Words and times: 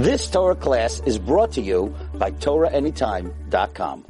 This 0.00 0.30
Torah 0.30 0.54
class 0.54 1.02
is 1.04 1.18
brought 1.18 1.52
to 1.52 1.60
you 1.60 1.94
by 2.14 2.30
TorahAnytime.com. 2.30 4.06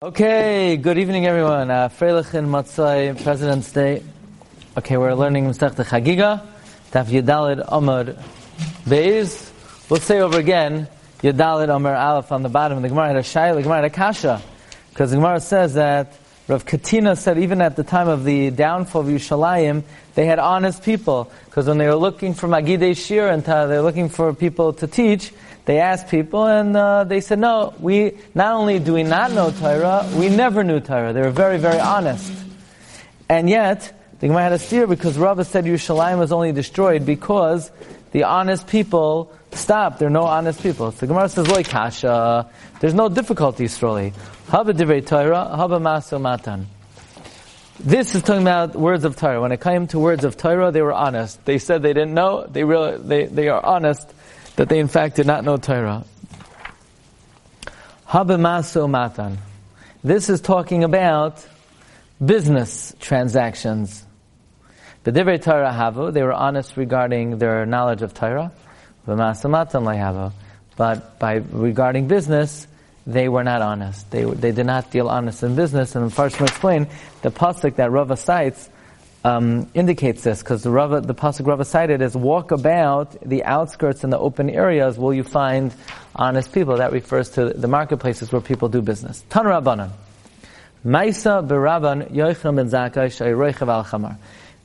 Okay, 0.00 0.78
good 0.78 0.96
evening 0.96 1.26
everyone. 1.26 1.70
Uh, 1.70 1.90
Freilich 1.90 2.32
and 2.32 2.48
Matzai, 2.48 3.22
President's 3.22 3.70
Day. 3.70 4.02
Okay, 4.78 4.96
we're 4.96 5.12
learning 5.12 5.44
Masech 5.44 5.74
Chagiga, 5.74 6.40
Taf 6.90 7.08
Yedalid 7.08 7.62
Amar 7.68 8.16
Beis. 8.88 9.52
We'll 9.90 10.00
say 10.00 10.20
over 10.20 10.38
again, 10.38 10.88
Yedalid 11.18 11.68
Amar 11.68 11.94
Aleph 11.94 12.32
on 12.32 12.42
the 12.42 12.48
bottom. 12.48 12.80
The 12.80 12.88
Gemara 12.88 13.08
had 13.08 13.16
a 13.16 13.22
Shai, 13.22 13.52
the 13.52 13.60
Gemara 13.60 13.82
had 13.82 13.84
a 13.84 13.90
Kasha. 13.90 14.40
Because 14.88 15.10
the 15.10 15.16
Gemara 15.16 15.40
says 15.40 15.74
that 15.74 16.14
Rav 16.48 16.64
Katina 16.64 17.16
said 17.16 17.38
even 17.38 17.60
at 17.60 17.74
the 17.74 17.82
time 17.82 18.08
of 18.08 18.22
the 18.22 18.50
downfall 18.50 19.02
of 19.02 19.08
Yushalayim, 19.08 19.82
they 20.14 20.26
had 20.26 20.38
honest 20.38 20.84
people. 20.84 21.30
Because 21.46 21.66
when 21.66 21.78
they 21.78 21.88
were 21.88 21.96
looking 21.96 22.34
for 22.34 22.46
Magidei 22.46 22.96
Shir 22.96 23.28
and 23.28 23.42
they 23.42 23.76
were 23.76 23.82
looking 23.82 24.08
for 24.08 24.32
people 24.32 24.72
to 24.74 24.86
teach, 24.86 25.32
they 25.64 25.80
asked 25.80 26.08
people 26.08 26.46
and 26.46 26.76
uh, 26.76 27.02
they 27.02 27.20
said, 27.20 27.40
no, 27.40 27.74
we, 27.80 28.12
not 28.32 28.52
only 28.52 28.78
do 28.78 28.94
we 28.94 29.02
not 29.02 29.32
know 29.32 29.50
Torah, 29.50 30.08
we 30.14 30.28
never 30.28 30.62
knew 30.62 30.78
Torah. 30.78 31.12
They 31.12 31.20
were 31.20 31.30
very, 31.30 31.58
very 31.58 31.80
honest. 31.80 32.32
And 33.28 33.50
yet, 33.50 33.92
the 34.20 34.28
Gemara 34.28 34.44
had 34.44 34.52
a 34.52 34.58
steer 34.60 34.86
because 34.86 35.18
Rava 35.18 35.44
said 35.44 35.64
Yerushalayim 35.64 36.18
was 36.18 36.30
only 36.30 36.52
destroyed 36.52 37.04
because 37.04 37.72
the 38.12 38.22
honest 38.22 38.68
people 38.68 39.32
stopped. 39.50 39.98
There 39.98 40.06
are 40.06 40.12
no 40.12 40.22
honest 40.22 40.62
people. 40.62 40.92
So 40.92 41.00
the 41.00 41.06
Gemara 41.08 41.28
says, 41.28 41.48
Loi 41.48 41.64
kasha. 41.64 42.48
There's 42.78 42.94
no 42.94 43.08
difficulty, 43.08 43.68
really. 43.82 44.12
Haba 44.48 44.72
divrei 44.72 45.04
Torah, 45.04 45.56
haba 45.58 45.82
maso 45.82 46.20
matan. 46.20 46.68
This 47.80 48.14
is 48.14 48.22
talking 48.22 48.42
about 48.42 48.76
words 48.76 49.04
of 49.04 49.16
Torah. 49.16 49.40
When 49.40 49.50
it 49.50 49.60
came 49.60 49.88
to 49.88 49.98
words 49.98 50.24
of 50.24 50.36
Torah, 50.36 50.70
they 50.70 50.82
were 50.82 50.92
honest. 50.92 51.44
They 51.44 51.58
said 51.58 51.82
they 51.82 51.92
didn't 51.92 52.14
know. 52.14 52.46
They 52.46 52.62
really, 52.62 52.96
they, 52.98 53.26
they 53.26 53.48
are 53.48 53.60
honest 53.64 54.08
that 54.54 54.68
they 54.68 54.78
in 54.78 54.86
fact 54.86 55.16
did 55.16 55.26
not 55.26 55.42
know 55.42 55.56
Torah. 55.56 56.04
Haba 58.08 58.38
maso 58.38 58.86
matan. 58.86 59.38
This 60.04 60.30
is 60.30 60.40
talking 60.40 60.84
about 60.84 61.44
business 62.24 62.94
transactions. 63.00 64.04
The 65.02 65.10
divrei 65.10 65.42
Torah 65.42 65.72
havu, 65.72 66.12
they 66.12 66.22
were 66.22 66.32
honest 66.32 66.76
regarding 66.76 67.38
their 67.38 67.66
knowledge 67.66 68.02
of 68.02 68.14
Torah. 68.14 68.52
But 69.04 69.16
by 71.18 71.34
regarding 71.50 72.06
business, 72.06 72.68
they 73.06 73.28
were 73.28 73.44
not 73.44 73.62
honest. 73.62 74.10
They, 74.10 74.24
they 74.24 74.52
did 74.52 74.66
not 74.66 74.90
deal 74.90 75.08
honest 75.08 75.42
in 75.42 75.54
business. 75.54 75.94
And 75.94 76.12
first, 76.12 76.40
we 76.40 76.46
explain 76.46 76.88
the 77.22 77.30
pasuk 77.30 77.76
that 77.76 77.90
Rava 77.90 78.16
cites 78.16 78.68
um, 79.24 79.70
indicates 79.74 80.22
this 80.22 80.42
because 80.42 80.62
the 80.62 80.70
Rava, 80.70 81.00
the 81.00 81.14
pasuk 81.14 81.46
Rava 81.46 81.64
cited 81.64 82.02
is 82.02 82.16
walk 82.16 82.50
about 82.50 83.20
the 83.28 83.44
outskirts 83.44 84.02
and 84.04 84.12
the 84.12 84.18
open 84.18 84.50
areas 84.50 84.98
will 84.98 85.14
you 85.14 85.22
find 85.22 85.72
honest 86.14 86.52
people. 86.52 86.76
That 86.78 86.92
refers 86.92 87.30
to 87.30 87.50
the 87.50 87.68
marketplaces 87.68 88.32
where 88.32 88.40
people 88.40 88.68
do 88.68 88.82
business. 88.82 89.24
Tan 89.30 89.44
Rabbanan. 89.44 89.90
Maisa 90.84 91.46
beraban 91.46 92.10
Yochanan 92.12 92.56
ben 92.56 92.68
Zakkai 92.70 93.06
shayroichav 93.06 93.68
al 93.68 93.84
chamar. 93.84 94.16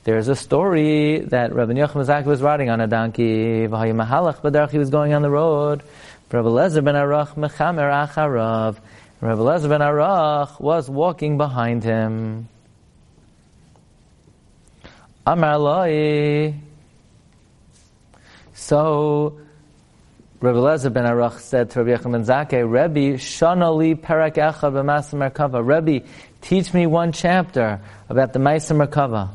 There's 0.03 0.27
a 0.27 0.35
story 0.35 1.19
that 1.19 1.53
Rabbi 1.53 1.73
Yochanan 1.73 1.93
ben 1.93 2.05
Zakkai 2.05 2.25
was 2.25 2.41
riding 2.41 2.69
on 2.69 2.81
a 2.81 2.87
donkey. 2.87 3.61
He 3.61 3.67
was 3.67 4.89
going 4.89 5.13
on 5.13 5.21
the 5.21 5.29
road. 5.29 5.83
Rabbi 6.31 6.47
Lezer 6.47 6.81
ben 6.81 6.95
Arach 6.95 7.35
mechamer 7.35 7.91
acharav. 8.07 8.77
Rabbi 9.19 9.41
Lezer 9.41 9.67
ben 9.67 9.81
Arach 9.81 10.61
was 10.61 10.89
walking 10.89 11.37
behind 11.37 11.83
him. 11.83 12.47
Amar 15.27 15.59
loi. 15.59 16.53
So, 18.53 19.39
Rabbi 20.39 20.57
Lezer 20.57 20.93
ben 20.93 21.03
Arach 21.03 21.39
said 21.39 21.69
to 21.71 21.83
Rabbi 21.83 22.01
Yochanan 22.01 22.11
ben 22.13 22.23
Zakkai, 22.23 22.71
Rabbi, 22.71 23.17
shanali 23.17 24.01
perak 24.01 24.35
echa 24.35 24.71
b'masa 24.71 25.31
merkava. 25.31 25.61
Rabbi, 25.67 25.99
teach 26.39 26.73
me 26.73 26.87
one 26.87 27.11
chapter 27.11 27.81
about 28.07 28.31
the 28.31 28.39
Maisa 28.39 28.73
Merkava. 28.73 29.29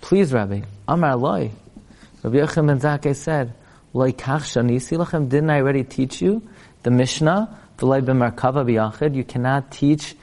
Please, 0.00 0.32
Rabbi. 0.32 0.60
Amar 0.86 1.16
loi. 1.16 1.50
Rabbi 2.22 2.38
ben 2.38 2.78
Zakkai 2.78 3.16
said, 3.16 3.52
didn't 3.96 5.50
I 5.50 5.60
already 5.60 5.84
teach 5.84 6.20
you 6.20 6.42
the 6.82 6.90
Mishnah? 6.90 7.58
You 7.80 9.24
cannot 9.24 9.70
teach 9.70 10.14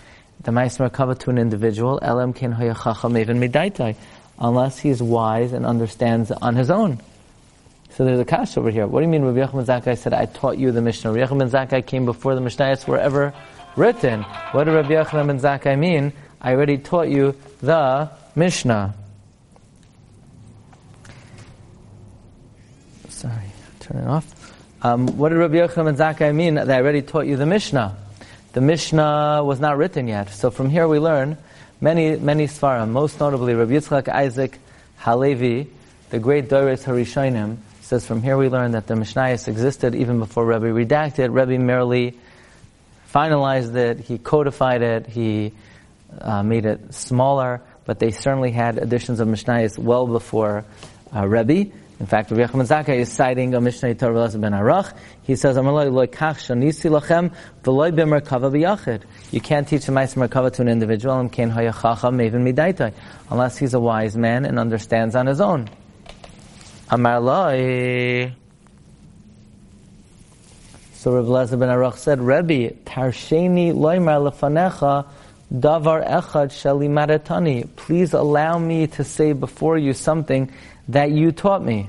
the 0.44 0.52
Ma'is 0.52 0.78
Merkava 0.78 1.18
to 1.20 1.30
an 1.30 1.38
individual, 1.38 2.00
even 2.04 3.40
unless 4.40 4.80
he 4.80 4.90
is 4.90 5.02
wise 5.02 5.54
and 5.54 5.66
understands 5.66 6.32
on 6.32 6.56
his 6.56 6.70
own. 6.70 7.00
So 7.92 8.06
there's 8.06 8.20
a 8.20 8.26
kash 8.26 8.58
over 8.58 8.72
here. 8.72 8.88
What 8.88 9.02
do 9.02 9.06
you 9.06 9.12
mean 9.12 9.24
Rabbi 9.24 9.40
Yochanan 9.48 9.66
Zakkai 9.66 9.98
said, 9.98 10.14
I 10.14 10.26
taught 10.26 10.58
you 10.58 10.72
the 10.72 10.82
Mishnah? 10.82 11.12
Rabbi 11.12 11.28
Yochanan 11.32 11.50
Zakkai 11.50 11.86
came 11.86 12.06
before 12.06 12.34
the 12.34 12.42
Mishnayos 12.42 12.88
were 12.88 12.98
ever 12.98 13.34
written. 13.76 14.24
What 14.52 14.64
did 14.64 14.74
Rabbi 14.74 14.90
Yochanan 14.90 15.40
Zakkai 15.40 15.78
mean? 15.78 16.12
I 16.42 16.54
already 16.54 16.80
taught 16.80 17.10
you 17.10 17.36
the 17.62 18.10
Mishnah. 18.36 18.96
Turn 23.84 23.98
it 23.98 24.08
off. 24.08 24.26
Um, 24.82 25.18
what 25.18 25.30
did 25.30 25.40
Rabbi 25.40 25.56
Yochanan 25.56 25.90
and 25.90 25.98
Zakkai 25.98 26.34
mean 26.34 26.56
that 26.56 26.72
I 26.72 26.78
already 26.78 27.02
taught 27.02 27.28
you 27.28 27.36
the 27.36 27.46
Mishnah? 27.46 27.98
The 28.54 28.62
Mishnah 28.62 29.42
was 29.44 29.60
not 29.60 29.78
written 29.78 30.08
yet. 30.08 30.30
So 30.30 30.52
from 30.52 30.70
here 30.70 30.88
we 30.88 31.00
learn 31.00 31.38
many, 31.82 32.16
many 32.16 32.48
Svarim, 32.48 32.90
most 32.90 33.20
notably 33.20 33.56
Rabbi 33.56 33.74
Yitzchak 33.74 34.08
Isaac 34.08 34.58
Halevi, 35.00 35.70
the 36.12 36.20
great 36.20 36.48
Doros 36.48 36.86
Harishonim, 36.86 37.58
says 37.82 38.06
from 38.06 38.24
here 38.24 38.38
we 38.38 38.48
learn 38.48 38.72
that 38.72 38.88
the 38.88 38.94
Mishnayos 38.94 39.50
existed 39.50 39.96
even 39.96 40.20
before 40.20 40.46
Rabbi 40.46 40.68
redacted. 40.68 41.34
Rabbi 41.34 41.58
merely 41.58 42.18
finalized 43.14 43.76
it, 43.76 44.00
he 44.00 44.18
codified 44.18 44.82
it, 44.82 45.08
he 45.08 45.52
uh, 46.22 46.42
made 46.42 46.66
it 46.66 46.94
smaller, 46.94 47.60
but 47.84 48.00
they 48.00 48.12
certainly 48.12 48.52
had 48.52 48.78
additions 48.78 49.20
of 49.20 49.28
Mishnayos 49.28 49.78
well 49.78 50.08
before 50.08 50.64
uh. 51.12 51.28
In 52.00 52.08
fact, 52.08 52.32
Rabbi 52.32 52.44
Yochanan 52.44 52.68
Zakkai 52.68 52.98
is 52.98 53.12
citing 53.12 53.54
a 53.54 53.62
Mishnah 53.62 53.94
Torah 53.96 54.28
ben 54.30 54.52
Arach. 54.52 54.94
He 55.22 55.36
says, 55.36 55.56
You 55.56 55.62
can't 59.42 59.68
teach 59.68 59.88
a 59.88 59.92
Ma'is 59.92 60.16
Merkava 60.16 60.52
to 60.54 60.62
an 60.64 60.70
individual, 60.70 61.20
unless 63.30 63.58
he's 63.58 63.74
a 63.74 63.80
wise 63.80 64.18
man 64.18 64.46
and 64.46 64.60
understands 64.60 65.16
on 65.16 65.28
his 65.28 65.40
own. 65.40 65.70
Amar. 66.90 67.22
So 70.94 71.12
Rabbi 71.12 71.28
Lezer 71.28 71.60
ben 71.60 71.70
Arach 71.70 71.98
said, 71.98 72.22
Rebbe, 72.22 72.74
Tarsheni 72.86 73.72
loimar 73.74 74.32
lefanecha 74.32 75.06
davar 75.54 76.04
echad 76.08 76.50
shali 76.50 76.90
maratani. 76.90 77.68
Please 77.76 78.14
allow 78.14 78.58
me 78.58 78.88
to 78.88 79.04
say 79.04 79.34
before 79.34 79.78
you 79.78 79.94
something 79.94 80.50
that 80.90 81.12
you 81.12 81.32
taught 81.32 81.64
me. 81.64 81.88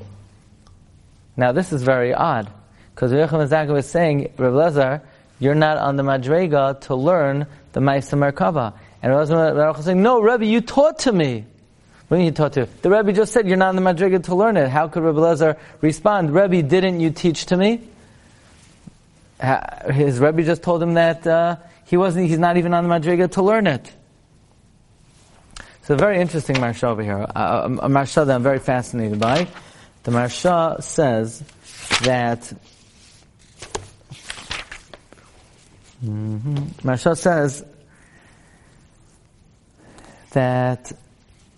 Now 1.37 1.53
this 1.53 1.73
is 1.73 1.83
very 1.83 2.15
odd, 2.15 2.51
because 2.95 3.13
Yochanan 3.13 3.49
Zakkai 3.49 3.73
was 3.73 3.89
saying, 3.89 4.33
Rabbi 4.37 4.55
Lezer, 4.55 5.01
you're 5.41 5.55
not 5.55 5.79
on 5.79 5.97
the 5.97 6.03
Madrega 6.03 6.81
to 6.83 6.95
learn 6.95 7.47
the 7.73 7.81
Ma'isa 7.81 8.17
Merkava. 8.17 8.73
And 9.03 9.13
Rabbi 9.13 9.31
Lezer 9.31 9.77
was 9.77 9.85
saying, 9.85 10.03
no, 10.03 10.21
Rebbe, 10.21 10.47
you 10.47 10.61
taught 10.61 11.01
to 11.01 11.13
me. 11.13 11.45
What 12.09 12.19
do 12.19 12.23
you 12.23 12.31
taught 12.31 12.53
to? 12.53 12.69
The 12.83 12.91
Rebbe 12.91 13.13
just 13.13 13.33
said 13.33 13.49
you're 13.49 13.57
not 13.57 13.71
on 13.71 13.77
the 13.77 13.83
Madrega 13.83 14.23
to 14.25 14.35
learn 14.35 14.57
it. 14.57 14.69
How 14.69 14.89
could 14.89 15.03
Rabbi 15.03 15.19
Lezer 15.19 15.59
respond, 15.81 16.33
Rebbe, 16.33 16.63
didn't 16.63 17.01
you 17.01 17.11
teach 17.11 17.47
to 17.47 17.57
me? 17.57 17.81
His 19.91 20.21
Rebbe 20.21 20.43
just 20.45 20.63
told 20.63 20.83
him 20.83 20.95
that 20.95 21.27
uh, 21.27 21.57
he 21.87 21.97
wasn't, 21.97 22.29
he's 22.29 22.39
not 22.39 22.57
even 22.57 22.73
on 22.73 22.89
the 22.89 22.95
Madrega 22.95 23.31
to 23.33 23.43
learn 23.43 23.67
it. 23.67 23.91
It's 25.85 25.91
a 25.91 25.97
very 25.97 26.19
interesting 26.19 26.57
Maharsha 26.57 26.85
over 26.85 27.03
here, 27.03 27.19
a, 27.19 27.67
a 27.67 27.89
Maharsha 27.91 28.25
that 28.27 28.35
I'm 28.35 28.43
very 28.43 28.59
fascinated 28.59 29.21
by. 29.21 29.47
The 30.05 30.13
Maharsha 30.13 30.83
says 30.83 31.41
that 32.05 32.41
mm-hmm, 36.03 36.57
Maharsha 36.89 37.15
says 37.19 37.67
that 40.31 40.91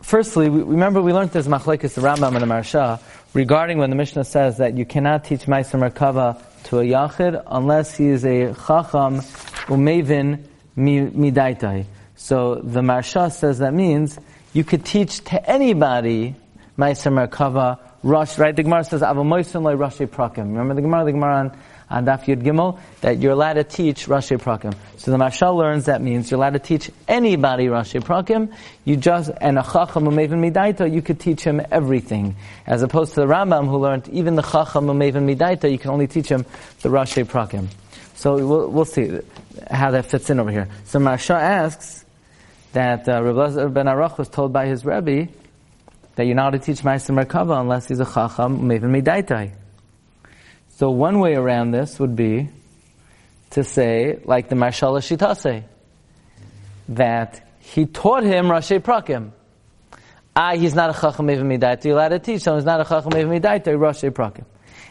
firstly, 0.02 0.50
we, 0.50 0.62
remember 0.62 1.00
we 1.00 1.12
learned 1.12 1.31
this 1.31 1.46
machlekes 1.46 1.94
the 1.94 2.00
Rambam 2.00 2.34
and 2.34 2.43
the 2.43 2.52
Maharsha 2.52 3.00
regarding 3.32 3.79
when 3.79 3.90
the 3.90 3.96
Mishnah 3.96 4.25
says 4.25 4.56
that 4.56 4.76
you 4.76 4.84
cannot 4.84 5.22
teach 5.22 5.43
Ma'aser 5.43 5.79
Merkava 5.88 6.43
to 6.64 6.81
a 6.81 6.82
yachid 6.82 7.40
unless 7.46 7.96
he 7.96 8.08
is 8.08 8.25
a 8.25 8.52
chacham 8.55 9.20
umevin 9.69 10.43
midaitai. 10.76 11.87
So 12.26 12.56
the 12.56 12.81
Maharsha 12.81 13.31
says 13.31 13.58
that 13.61 13.73
means 13.73 14.19
you 14.52 14.64
could 14.64 14.84
teach 14.84 15.23
to 15.26 15.49
anybody 15.49 16.34
Ma'aser 16.76 17.28
Merkava 17.28 17.78
Rush, 18.02 18.37
right? 18.37 18.55
The 18.55 18.64
Gemara 18.64 18.82
says, 18.82 19.00
Avamoisun 19.00 19.62
loy 19.62 19.76
Rashi 19.76 20.08
Prakim. 20.08 20.38
Remember 20.38 20.75
the 20.75 20.82
Gemara, 20.82 21.05
the 21.05 21.12
Gemara 21.12 21.34
on, 21.37 21.58
on 21.88 22.05
Daf 22.05 22.25
Yud 22.25 22.43
Gimel, 22.43 22.81
that 23.02 23.19
you're 23.19 23.31
allowed 23.31 23.52
to 23.52 23.62
teach 23.62 24.06
Rashi 24.06 24.38
Prakim. 24.38 24.75
So 24.96 25.12
the 25.12 25.19
Mashal 25.19 25.56
learns 25.56 25.84
that 25.84 26.02
means 26.02 26.28
you're 26.28 26.38
allowed 26.38 26.55
to 26.55 26.58
teach 26.58 26.90
anybody 27.06 27.67
Rashi 27.67 28.02
Prakim. 28.02 28.52
You 28.84 28.96
just, 28.96 29.31
and 29.40 29.56
a 29.56 29.62
Chacham 29.62 30.06
Umevin 30.06 30.50
Midaita, 30.50 30.93
you 30.93 31.02
could 31.02 31.20
teach 31.20 31.44
him 31.44 31.62
everything. 31.70 32.34
As 32.67 32.82
opposed 32.82 33.14
to 33.14 33.20
the 33.20 33.26
Rambam 33.26 33.69
who 33.69 33.76
learned 33.76 34.08
even 34.08 34.34
the 34.34 34.43
Chacham 34.43 34.87
Umevin 34.87 35.32
Midaita, 35.32 35.70
you 35.70 35.79
can 35.79 35.93
only 35.93 36.08
teach 36.08 36.29
him 36.29 36.44
the 36.82 36.88
Rashi 36.88 37.25
Prakim. 37.25 37.69
So 38.17 38.34
we'll, 38.44 38.69
we'll 38.69 38.84
see 38.84 39.20
how 39.70 39.93
that 39.93 40.06
fits 40.06 40.29
in 40.29 40.40
over 40.40 40.50
here. 40.50 40.67
So 40.87 40.99
Maharsha 40.99 41.38
asks 41.38 42.05
that 42.76 43.08
uh, 43.08 43.23
Rabbi 43.23 43.69
ben 43.69 43.87
Arach 43.87 44.19
was 44.19 44.28
told 44.28 44.52
by 44.52 44.67
his 44.67 44.84
Rebbe 44.84 45.32
that 46.14 46.26
you're 46.26 46.34
not 46.34 46.50
to 46.50 46.58
teach 46.58 46.84
Meister 46.84 47.14
Merkava 47.14 47.58
unless 47.58 47.88
he's 47.88 48.00
a 48.00 48.05
Chacham, 48.05 48.69
Mevin 48.69 48.93
Midaitai. 48.94 49.55
So 50.76 50.90
one 50.90 51.19
way 51.19 51.37
around 51.37 51.70
this 51.70 51.99
would 51.99 52.14
be 52.14 52.50
to 53.52 53.64
say, 53.64 54.19
like 54.26 54.50
the 54.50 54.56
Marshal 54.56 54.93
Shitase, 54.96 55.64
that 56.90 57.49
he 57.61 57.87
taught 57.87 58.25
him 58.25 58.44
Rashi 58.44 58.79
Prakim. 58.79 59.31
Ah, 60.37 60.55
he's 60.55 60.75
not 60.75 60.90
a 60.90 61.00
Chacham 61.00 61.29
Mevin 61.29 61.58
Midaitai, 61.58 61.87
you're 61.87 61.94
allowed 61.94 62.11
to 62.11 62.19
teach, 62.19 62.43
so 62.43 62.56
he's 62.56 62.67
not 62.67 62.79
a 62.79 62.84
Chacham 62.84 63.12
Mevin 63.12 63.40
Midaitai, 63.40 63.75
Rashi 63.79 64.11
Prakim. 64.11 64.44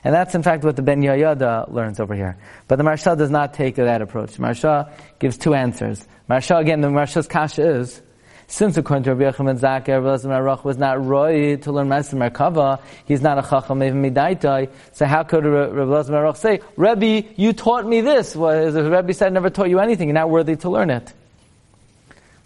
And 0.06 0.14
that's 0.14 0.36
in 0.36 0.44
fact 0.44 0.64
what 0.64 0.76
the 0.76 0.84
Ben 0.84 1.02
Yehoyada 1.02 1.74
learns 1.74 2.00
over 2.00 2.14
here. 2.14 2.38
But 2.68 2.76
the 2.76 2.84
Maharsha 2.84 3.18
does 3.18 3.32
not 3.32 3.56
take 3.56 3.76
that 3.78 4.04
approach. 4.04 4.38
Maharsha 4.38 4.92
gives 5.18 5.36
two 5.36 5.56
answers. 5.56 6.08
Maharsha, 6.30 6.60
again, 6.60 6.82
the 6.82 6.90
Maharsha's 6.90 7.28
kasha 7.28 7.68
is, 7.68 8.04
since 8.46 8.78
according 8.78 9.06
to 9.06 9.16
Rabbi 9.16 9.36
Yochanan 9.36 9.60
Zakkai, 9.60 10.00
Rabbi 10.00 10.62
was 10.62 10.78
not 10.78 11.04
roy 11.04 11.56
to 11.56 11.72
learn 11.72 11.88
Ma'aser 11.88 12.30
Merkava, 12.30 12.80
he's 13.08 13.22
not 13.22 13.40
a 13.40 13.42
Chacham 13.42 13.82
even 13.82 14.04
Midaitai, 14.04 14.70
so 14.94 15.08
how 15.08 15.24
could 15.24 15.44
Rabbi 15.44 15.82
Arach 15.82 16.38
say, 16.38 16.60
Rebbe, 16.78 17.28
you 17.36 17.54
taught 17.54 17.88
me 17.88 18.02
this? 18.02 18.36
Well, 18.36 18.72
the 18.72 18.84
Rebbe 18.84 19.12
said, 19.12 19.26
I 19.26 19.30
never 19.32 19.50
taught 19.50 19.70
you 19.70 19.80
anything, 19.80 20.10
you're 20.10 20.14
not 20.14 20.30
worthy 20.30 20.56
to 20.58 20.70
learn 20.70 20.92
it. 20.92 21.12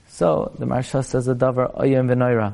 So, 0.07 0.53
the 0.57 0.65
Maharsha 0.65 1.03
says 1.03 1.27
a 1.27 1.35
davar, 1.35 1.77
Oyem 1.77 2.07
V'noira. 2.07 2.53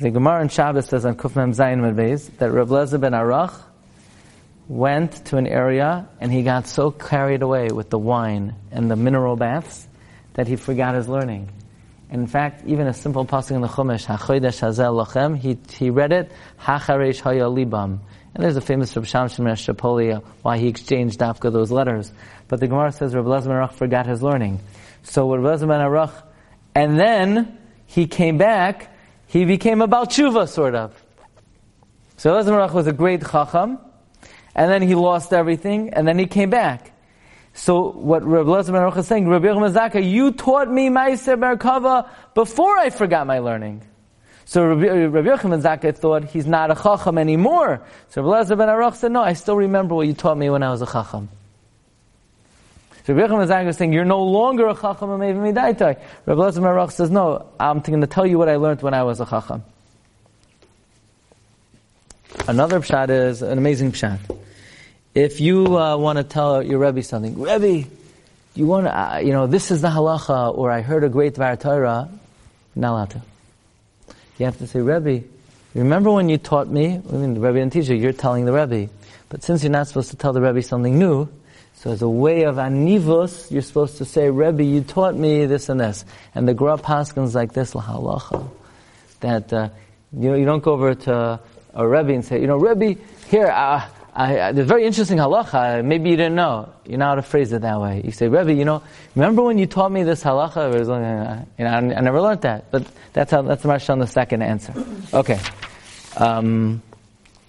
The 0.00 0.10
Gemara 0.10 0.40
in 0.40 0.48
Shabbos 0.48 0.86
says 0.86 1.04
on 1.04 1.14
Kufmem 1.14 1.54
Zayin 1.54 1.80
Medbeis 1.80 2.34
that 2.38 2.50
Rabbi 2.50 2.72
Lezer 2.72 2.98
ben 2.98 3.12
Arach 3.12 3.54
went 4.66 5.26
to 5.26 5.36
an 5.36 5.46
area 5.46 6.08
and 6.18 6.32
he 6.32 6.42
got 6.42 6.66
so 6.66 6.90
carried 6.90 7.42
away 7.42 7.68
with 7.68 7.90
the 7.90 7.98
wine 7.98 8.54
and 8.70 8.90
the 8.90 8.96
mineral 8.96 9.36
baths 9.36 9.86
that 10.32 10.48
he 10.48 10.56
forgot 10.56 10.94
his 10.94 11.06
learning. 11.06 11.50
In 12.08 12.26
fact, 12.26 12.64
even 12.66 12.86
a 12.86 12.94
simple 12.94 13.26
passing 13.26 13.56
in 13.56 13.60
the 13.60 13.68
Chumash, 13.68 14.06
HaChodesh 14.06 14.66
Hazel 14.66 15.04
Lachem, 15.04 15.36
he, 15.36 15.58
he 15.68 15.90
read 15.90 16.12
it, 16.12 16.32
HaCharesh 16.58 17.20
Haya 17.20 17.50
Libam. 17.50 17.98
And 18.34 18.42
there's 18.42 18.56
a 18.56 18.62
famous 18.62 18.96
Reb 18.96 19.04
Shamshon 19.04 19.44
Shapolia, 19.44 20.24
why 20.40 20.56
he 20.56 20.68
exchanged 20.68 21.20
Dafka 21.20 21.52
those 21.52 21.70
letters. 21.70 22.10
But 22.48 22.60
the 22.60 22.68
Gemara 22.68 22.92
says 22.92 23.14
Reb 23.14 23.26
Lezer 23.26 23.48
ben 23.48 23.52
Arach 23.52 23.74
forgot 23.74 24.06
his 24.06 24.22
learning. 24.22 24.60
So 25.02 25.30
Reb 25.30 25.60
Lezer 25.60 25.68
ben 25.68 25.80
Arach, 25.80 26.22
and 26.74 26.98
then 26.98 27.58
he 27.84 28.06
came 28.06 28.38
back 28.38 28.96
he 29.30 29.44
became 29.44 29.80
a 29.80 29.86
Balchuva, 29.86 30.48
sort 30.48 30.74
of. 30.74 30.92
So 32.16 32.32
Elazar 32.32 32.72
was 32.72 32.88
a 32.88 32.92
great 32.92 33.20
Chacham, 33.20 33.78
and 34.56 34.70
then 34.70 34.82
he 34.82 34.96
lost 34.96 35.32
everything, 35.32 35.90
and 35.90 36.06
then 36.06 36.18
he 36.18 36.26
came 36.26 36.50
back. 36.50 36.90
So 37.54 37.92
what 37.92 38.24
Rabbi 38.24 38.48
Elazar 38.48 38.72
ben 38.72 38.98
is 38.98 39.06
saying, 39.06 39.28
Rabbi 39.28 39.46
Yochanan 39.46 40.10
you 40.10 40.32
taught 40.32 40.68
me 40.68 40.88
Meiser 40.88 41.38
Merkava 41.38 42.08
before 42.34 42.76
I 42.76 42.90
forgot 42.90 43.28
my 43.28 43.38
learning. 43.38 43.82
So 44.46 44.66
Rabbi, 44.66 45.04
Rabbi 45.04 45.28
Yochanan 45.28 45.96
thought 45.96 46.24
he's 46.24 46.46
not 46.46 46.72
a 46.72 46.74
Chacham 46.74 47.16
anymore. 47.16 47.82
So 48.08 48.22
Rabbi 48.22 48.42
Elazar 48.42 48.58
ben 48.58 48.66
Aruch 48.66 48.96
said, 48.96 49.12
no, 49.12 49.22
I 49.22 49.34
still 49.34 49.56
remember 49.56 49.94
what 49.94 50.08
you 50.08 50.14
taught 50.14 50.38
me 50.38 50.50
when 50.50 50.64
I 50.64 50.70
was 50.70 50.82
a 50.82 50.86
Chacham. 50.86 51.28
So 53.06 53.14
Rabbi 53.14 53.32
Yochanan 53.32 53.68
is 53.68 53.76
saying, 53.76 53.92
you're 53.92 54.04
no 54.04 54.22
longer 54.22 54.68
a 54.68 54.74
Chacham 54.74 55.08
Amev 55.08 55.36
Midaitai. 55.36 55.98
Rabbi 56.26 56.40
Elazar 56.40 56.58
Marach 56.58 56.92
says, 56.92 57.10
no, 57.10 57.46
I'm 57.58 57.80
going 57.80 58.00
to 58.02 58.06
tell 58.06 58.26
you 58.26 58.38
what 58.38 58.48
I 58.48 58.56
learned 58.56 58.82
when 58.82 58.94
I 58.94 59.04
was 59.04 59.20
a 59.20 59.26
Chacham. 59.26 59.64
Another 62.46 62.80
pshat 62.80 63.10
is 63.10 63.42
an 63.42 63.58
amazing 63.58 63.92
pshat. 63.92 64.18
If 65.14 65.40
you 65.40 65.78
uh, 65.78 65.96
want 65.96 66.18
to 66.18 66.24
tell 66.24 66.62
your 66.62 66.78
Rebbe 66.78 67.02
something, 67.02 67.40
Rebbe, 67.40 67.88
you 68.54 68.66
want 68.66 68.86
to, 68.86 68.96
uh, 68.96 69.18
you 69.18 69.32
know, 69.32 69.46
this 69.46 69.70
is 69.70 69.82
the 69.82 69.88
halacha, 69.88 70.56
or 70.56 70.70
I 70.70 70.80
heard 70.80 71.02
a 71.02 71.08
great 71.08 71.34
Dvar 71.34 71.58
Torah, 71.60 72.08
not 72.76 72.92
allowed 72.92 73.10
to. 73.10 73.22
You 74.38 74.46
have 74.46 74.58
to 74.58 74.66
say, 74.66 74.80
Rebbe, 74.80 75.26
remember 75.74 76.10
when 76.10 76.28
you 76.28 76.38
taught 76.38 76.68
me? 76.68 76.94
I 76.94 77.12
mean, 77.12 77.34
the 77.34 77.40
Rebbe 77.40 77.58
didn't 77.58 77.72
teach 77.72 77.88
you, 77.88 77.96
you're 77.96 78.12
telling 78.12 78.44
the 78.44 78.52
Rebbe. 78.52 78.90
But 79.28 79.42
since 79.42 79.62
you're 79.62 79.72
not 79.72 79.88
supposed 79.88 80.10
to 80.10 80.16
tell 80.16 80.32
the 80.32 80.40
Rebbe 80.40 80.62
something 80.62 80.98
new, 80.98 81.28
so 81.80 81.92
as 81.92 82.02
a 82.02 82.08
way 82.08 82.42
of 82.42 82.56
anivus, 82.56 83.50
you're 83.50 83.62
supposed 83.62 83.96
to 83.98 84.04
say, 84.04 84.28
Rebbe, 84.28 84.62
you 84.62 84.82
taught 84.82 85.14
me 85.14 85.46
this 85.46 85.70
and 85.70 85.80
this. 85.80 86.04
And 86.34 86.46
the 86.46 86.52
Gra 86.52 86.76
Paskins 86.76 87.34
like 87.34 87.54
this, 87.54 87.74
la 87.74 87.80
halacha. 87.80 88.50
That, 89.20 89.50
uh, 89.50 89.70
you 90.12 90.28
know, 90.28 90.34
you 90.36 90.44
don't 90.44 90.62
go 90.62 90.74
over 90.74 90.94
to 90.94 91.40
a 91.72 91.88
Rebbe 91.88 92.12
and 92.12 92.22
say, 92.22 92.38
you 92.38 92.46
know, 92.46 92.58
Rebbe, 92.58 93.00
here, 93.28 93.46
uh, 93.46 93.88
I, 94.14 94.40
I, 94.40 94.52
there's 94.52 94.68
very 94.68 94.84
interesting 94.84 95.16
halacha. 95.16 95.82
Maybe 95.82 96.10
you 96.10 96.16
didn't 96.18 96.34
know. 96.34 96.70
You're 96.84 96.98
not 96.98 97.14
to 97.14 97.22
phrase 97.22 97.50
it 97.54 97.62
that 97.62 97.80
way. 97.80 98.02
You 98.04 98.12
say, 98.12 98.28
Rebbe, 98.28 98.52
you 98.52 98.66
know, 98.66 98.82
remember 99.14 99.40
when 99.40 99.56
you 99.56 99.64
taught 99.64 99.90
me 99.90 100.02
this 100.02 100.22
halacha? 100.22 100.74
Uh, 100.74 101.44
you 101.56 101.64
know, 101.64 101.70
I, 101.70 101.76
I, 101.76 102.00
never 102.02 102.20
learned 102.20 102.42
that. 102.42 102.70
But 102.70 102.86
that's 103.14 103.30
how, 103.30 103.40
that's 103.40 103.64
much 103.64 103.88
on 103.88 104.00
the 104.00 104.06
second 104.06 104.42
answer. 104.42 104.74
Okay. 105.14 105.40
Um, 106.18 106.82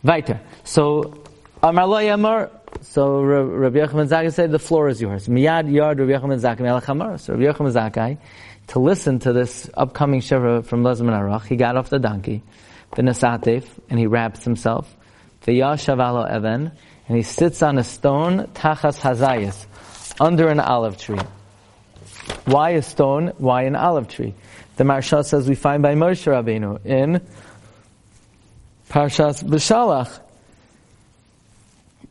weiter. 0.04 0.40
So, 0.64 1.22
Amar 1.62 1.86
lo 1.86 1.98
yamar, 1.98 2.50
so 2.82 3.22
Rabbi 3.22 3.80
Yochanan 3.80 4.08
Zakkai 4.08 4.34
said, 4.34 4.52
the 4.52 4.60
floor 4.60 4.88
is 4.88 5.02
yours. 5.02 5.28
Miyad 5.28 5.72
yard 5.72 6.00
Rabbi 6.00 6.12
Yochanan 6.12 6.40
Zakkai 6.40 6.62
melech 6.62 7.20
So 7.20 7.34
Rabbi 7.34 7.44
Yochanan 7.44 7.74
Zakkai, 7.74 8.18
to 8.68 8.80
listen 8.80 9.20
to 9.20 9.34
this 9.34 9.70
upcoming 9.74 10.22
shiva 10.22 10.64
from 10.64 10.84
Lezman 10.84 11.12
Arach, 11.12 11.46
he 11.46 11.56
got 11.56 11.76
off 11.76 11.90
the 11.90 12.00
donkey, 12.00 12.42
the 12.96 13.02
v'nesatef, 13.02 13.66
and 13.90 14.00
he 14.00 14.08
wraps 14.08 14.44
himself, 14.44 14.96
v'yashav 15.46 16.02
alo 16.02 16.26
even, 16.26 16.72
and 17.08 17.18
he 17.18 17.24
sits 17.24 17.62
on 17.62 17.78
a 17.78 17.84
stone, 17.84 18.48
tachas 18.54 19.00
hazayas, 19.00 19.66
under 20.22 20.48
an 20.48 20.60
olive 20.60 20.98
tree. 20.98 21.20
Why 22.46 22.72
a 22.72 22.82
stone? 22.82 23.34
Why 23.38 23.64
an 23.64 23.76
olive 23.76 24.08
tree? 24.08 24.34
The 24.78 24.86
Maharsha 24.86 25.26
says 25.26 25.50
we 25.50 25.56
find 25.56 25.84
by 25.84 25.96
Moshe 25.96 26.26
Rabbeinu 26.26 26.86
in 26.86 27.22
Parshas 28.90 29.44
B'Shalach, 29.44 30.21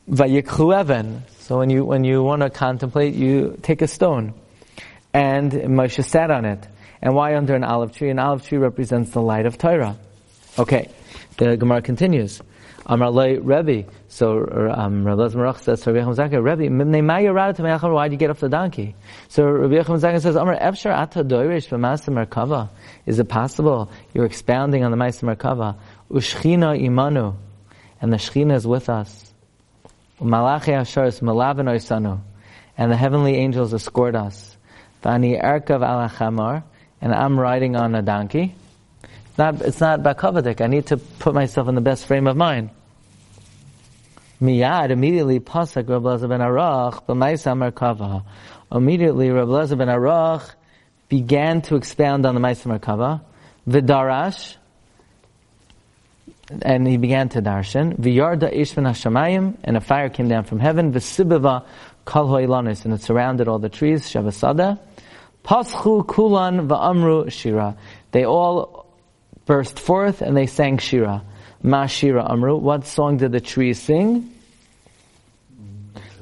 Vayikhu. 0.09 1.21
So 1.39 1.59
when 1.59 1.71
you, 1.71 1.85
when 1.85 2.05
you 2.05 2.23
want 2.23 2.43
to 2.43 2.51
contemplate, 2.51 3.15
you 3.15 3.59
take 3.63 3.83
a 3.83 3.89
stone. 3.89 4.35
And 5.13 5.51
Moshe 5.53 6.05
sat 6.05 6.31
on 6.31 6.45
it. 6.45 6.67
And 7.03 7.15
why 7.15 7.37
under 7.37 7.55
an 7.55 7.65
olive 7.65 7.95
tree? 7.95 8.11
An 8.11 8.19
olive 8.19 8.47
tree 8.47 8.59
represents 8.59 9.11
the 9.11 9.23
light 9.23 9.47
of 9.47 9.59
Torah. 9.59 9.97
Okay. 10.59 10.91
The 11.39 11.57
Gemara 11.57 11.83
continues. 11.83 12.41
Amar 12.87 13.11
Lei 13.11 13.39
Rebbe. 13.39 13.91
So 14.09 14.73
um, 14.75 15.05
Rabbi 15.05 15.23
Marach 15.35 15.61
says 15.61 15.81
to 15.83 15.93
Rabbi 15.93 16.11
Yechim 16.11 16.17
Zakkai, 16.17 16.43
Rebbe, 16.43 17.95
why 17.95 18.09
did 18.09 18.13
you 18.13 18.19
get 18.19 18.31
off 18.31 18.41
the 18.41 18.49
donkey? 18.49 18.97
So 19.29 19.45
Rabbi 19.45 19.75
Yechim 19.75 20.01
Zakkai 20.01 20.21
says, 20.21 20.37
Amar 20.37 20.57
Efshar 20.57 20.93
Ata 20.93 21.23
Doirish 21.23 21.69
B'Masa 21.69 22.13
Merkava. 22.13 22.69
Is 23.07 23.19
it 23.19 23.29
possible 23.29 23.91
you're 24.13 24.25
expounding 24.25 24.85
on 24.85 24.91
the 24.91 24.97
Masa 24.97 25.35
Merkava? 25.35 25.77
Ushchina 26.11 26.81
Imanu. 26.81 27.37
And 28.01 28.13
the 28.13 28.17
Shechina 28.17 28.55
is 28.55 28.67
with 28.67 28.89
us. 28.89 29.30
Malachi 30.21 30.73
Asharis 30.73 31.21
Malavan 31.21 31.67
Oisanu, 31.67 32.21
and 32.77 32.93
the 32.93 32.97
heavenly 32.97 33.37
angels 33.37 33.73
escort 33.73 34.15
us. 34.15 34.57
Vani 35.03 35.43
Erkav 35.43 35.81
Alachamar, 35.81 36.63
and 37.01 37.15
I'm 37.15 37.39
riding 37.39 37.77
on 37.77 37.95
a 37.95 38.03
donkey. 38.03 38.55
It's 39.03 39.39
not, 39.39 39.63
it's 39.63 39.81
not 39.81 40.01
Bakavadik. 40.03 40.61
I 40.61 40.67
need 40.67 40.87
to 40.87 40.97
put 40.97 41.35
myself 41.35 41.69
in 41.69 41.75
the 41.75 41.81
best 41.81 42.07
frame 42.07 42.27
of 42.27 42.37
mind. 42.37 42.71
Miyad, 44.41 44.91
immediately, 44.91 45.41
Pasak 45.41 45.89
Reb 45.89 46.03
Lezer 46.03 46.29
ben 46.29 46.41
Arach, 46.41 47.07
B'maisa 47.07 47.57
Merkava. 47.57 48.25
Immediately, 48.73 49.31
Reb 49.31 49.49
Lezer 49.49 49.79
ben 49.79 49.89
Arach 49.89 50.51
began 51.09 51.61
to 51.63 51.77
expound 51.77 52.25
on 52.25 52.35
the 52.35 52.41
Maisa 52.41 52.79
Merkava. 52.79 53.21
Vidarash, 53.69 54.57
and 56.63 56.87
he 56.87 56.97
began 56.97 57.29
to 57.31 57.43
darshan. 57.43 57.97
V'yarda 57.97 58.53
ishman 58.53 58.89
hashamayim, 58.89 59.57
and 59.65 59.77
a 59.77 59.81
fire 59.81 60.09
came 60.09 60.29
down 60.29 60.45
from 60.45 60.59
heaven. 60.59 60.93
V'sibava 60.93 61.65
kol 62.05 62.27
ho'ilanis, 62.27 62.85
and 62.85 62.95
it 62.95 63.03
surrounded 63.03 63.49
all 63.49 63.59
the 63.59 63.69
trees. 63.69 64.09
Shavasada. 64.11 64.79
Paschu 65.45 66.07
kulan 66.07 66.69
va'amru 66.69 67.31
shira. 67.31 67.77
They 68.13 68.25
all 68.25 68.87
burst 69.47 69.81
forth 69.81 70.23
and 70.23 70.37
they 70.37 70.47
sang 70.47 70.79
shira. 70.79 71.23
Ma 71.63 71.87
shira 71.87 72.31
amru. 72.31 72.57
What 72.57 72.87
song 72.87 73.17
did 73.17 73.33
the 73.33 73.41
trees 73.41 73.81
sing? 73.81 74.35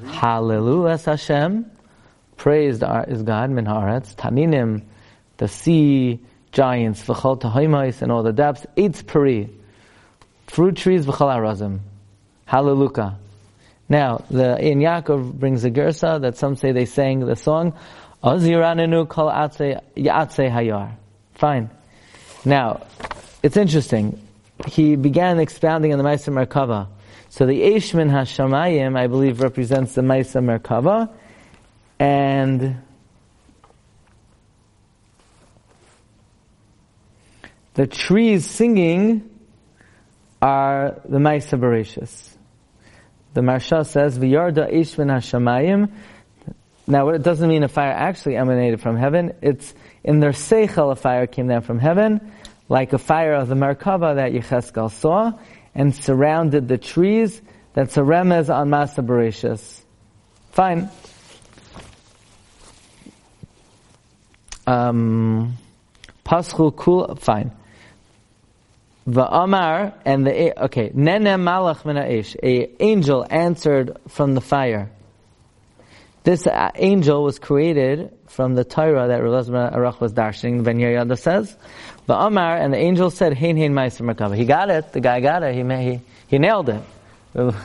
Hallelujah 0.05 0.97
Hashem. 0.97 1.69
Praised 2.37 2.83
is 3.07 3.23
God, 3.23 3.49
min 3.49 3.65
haaretz. 3.65 4.15
Taninim, 4.15 4.83
the 5.37 5.47
sea 5.47 6.19
giants, 6.51 7.03
v'chol 7.03 7.39
tahaymais, 7.41 8.01
and 8.01 8.11
all 8.11 8.23
the 8.23 8.31
depths. 8.31 8.65
Eitz 8.77 9.05
peri 9.05 9.49
fruit 10.49 10.75
trees 10.75 11.05
v'chol 11.05 11.35
arazim. 11.35 11.79
Hallelujah. 12.45 13.17
Now, 13.87 14.23
the 14.29 14.55
Ein 14.57 14.79
Yaakov 14.79 15.33
brings 15.33 15.63
a 15.63 15.71
gersa 15.71 16.21
that 16.21 16.37
some 16.37 16.55
say 16.55 16.71
they 16.71 16.85
sang 16.85 17.19
the 17.25 17.35
song, 17.35 17.77
Oziranenu 18.23 19.07
kol 19.07 19.27
yatse 19.27 20.51
hayar. 20.51 20.95
Fine. 21.35 21.69
Now, 22.43 22.85
it's 23.43 23.57
interesting. 23.57 24.19
He 24.67 24.95
began 24.95 25.39
expounding 25.39 25.93
on 25.93 25.99
the 25.99 26.03
Maisa 26.03 26.33
Merkava. 26.33 26.87
So 27.29 27.45
the 27.45 27.61
Eishmin 27.61 28.09
Hashamayim, 28.09 28.97
I 28.97 29.07
believe, 29.07 29.41
represents 29.41 29.93
the 29.93 30.01
Maisa 30.01 30.43
Merkava, 30.43 31.09
and 31.99 32.81
the 37.75 37.87
trees 37.87 38.45
singing 38.45 39.28
are 40.41 41.01
the 41.05 41.17
Maisa 41.17 41.59
Bereshis. 41.59 42.35
The 43.33 43.41
Maharsha 43.41 43.85
says, 43.85 44.17
"V'yarda 44.17 44.73
Eishmin 44.73 45.07
Hashamayim." 45.07 45.91
Now, 46.87 47.09
it 47.09 47.21
doesn't 47.21 47.47
mean 47.47 47.63
a 47.63 47.67
fire 47.67 47.91
actually 47.91 48.35
emanated 48.35 48.81
from 48.81 48.97
heaven. 48.97 49.33
It's 49.41 49.73
in 50.03 50.19
their 50.19 50.31
seichel 50.31 50.91
a 50.91 50.95
fire 50.95 51.27
came 51.27 51.47
down 51.47 51.61
from 51.61 51.77
heaven, 51.77 52.31
like 52.67 52.93
a 52.93 52.97
fire 52.97 53.33
of 53.33 53.47
the 53.47 53.55
Merkava 53.55 54.15
that 54.15 54.31
Yecheskel 54.31 54.89
saw, 54.91 55.33
and 55.75 55.93
surrounded 55.93 56.67
the 56.67 56.77
trees. 56.79 57.41
That's 57.73 57.95
a 57.97 58.01
remez 58.01 58.53
on 58.53 58.69
Masa 58.69 59.05
Bereshis. 59.05 59.81
Fine. 60.51 60.89
Um, 64.65 65.57
Paschul 66.23 66.71
Kul, 66.71 67.15
fine. 67.15 67.51
Va'amar, 69.09 69.93
and 70.05 70.25
the, 70.25 70.63
okay, 70.65 70.91
Nene 70.93 71.39
Malach 71.39 71.81
Minaish, 71.83 72.35
a 72.43 72.83
angel 72.83 73.25
answered 73.29 73.97
from 74.07 74.35
the 74.35 74.41
fire. 74.41 74.91
This 76.23 76.45
uh, 76.45 76.71
angel 76.75 77.23
was 77.23 77.39
created 77.39 78.13
from 78.27 78.53
the 78.53 78.63
Torah 78.63 79.07
that 79.07 79.21
Relazman 79.21 79.73
Arach 79.73 79.99
was 79.99 80.11
darshing, 80.13 80.63
Ben 80.63 80.77
Yehoyada 80.77 81.17
says. 81.17 81.55
Va'amar, 82.07 82.59
and 82.59 82.73
the 82.73 82.77
angel 82.77 83.09
said, 83.09 83.33
Hein 83.33 83.57
Hein 83.57 83.73
Meiser 83.73 84.01
Merkava. 84.01 84.35
He 84.35 84.45
got 84.45 84.69
it, 84.69 84.91
the 84.91 84.99
guy 84.99 85.21
got 85.21 85.43
it, 85.43 85.55
he, 85.55 85.91
he, 85.91 86.01
he 86.27 86.37
nailed 86.37 86.69
it. 86.69 86.83
Relazman 87.35 87.55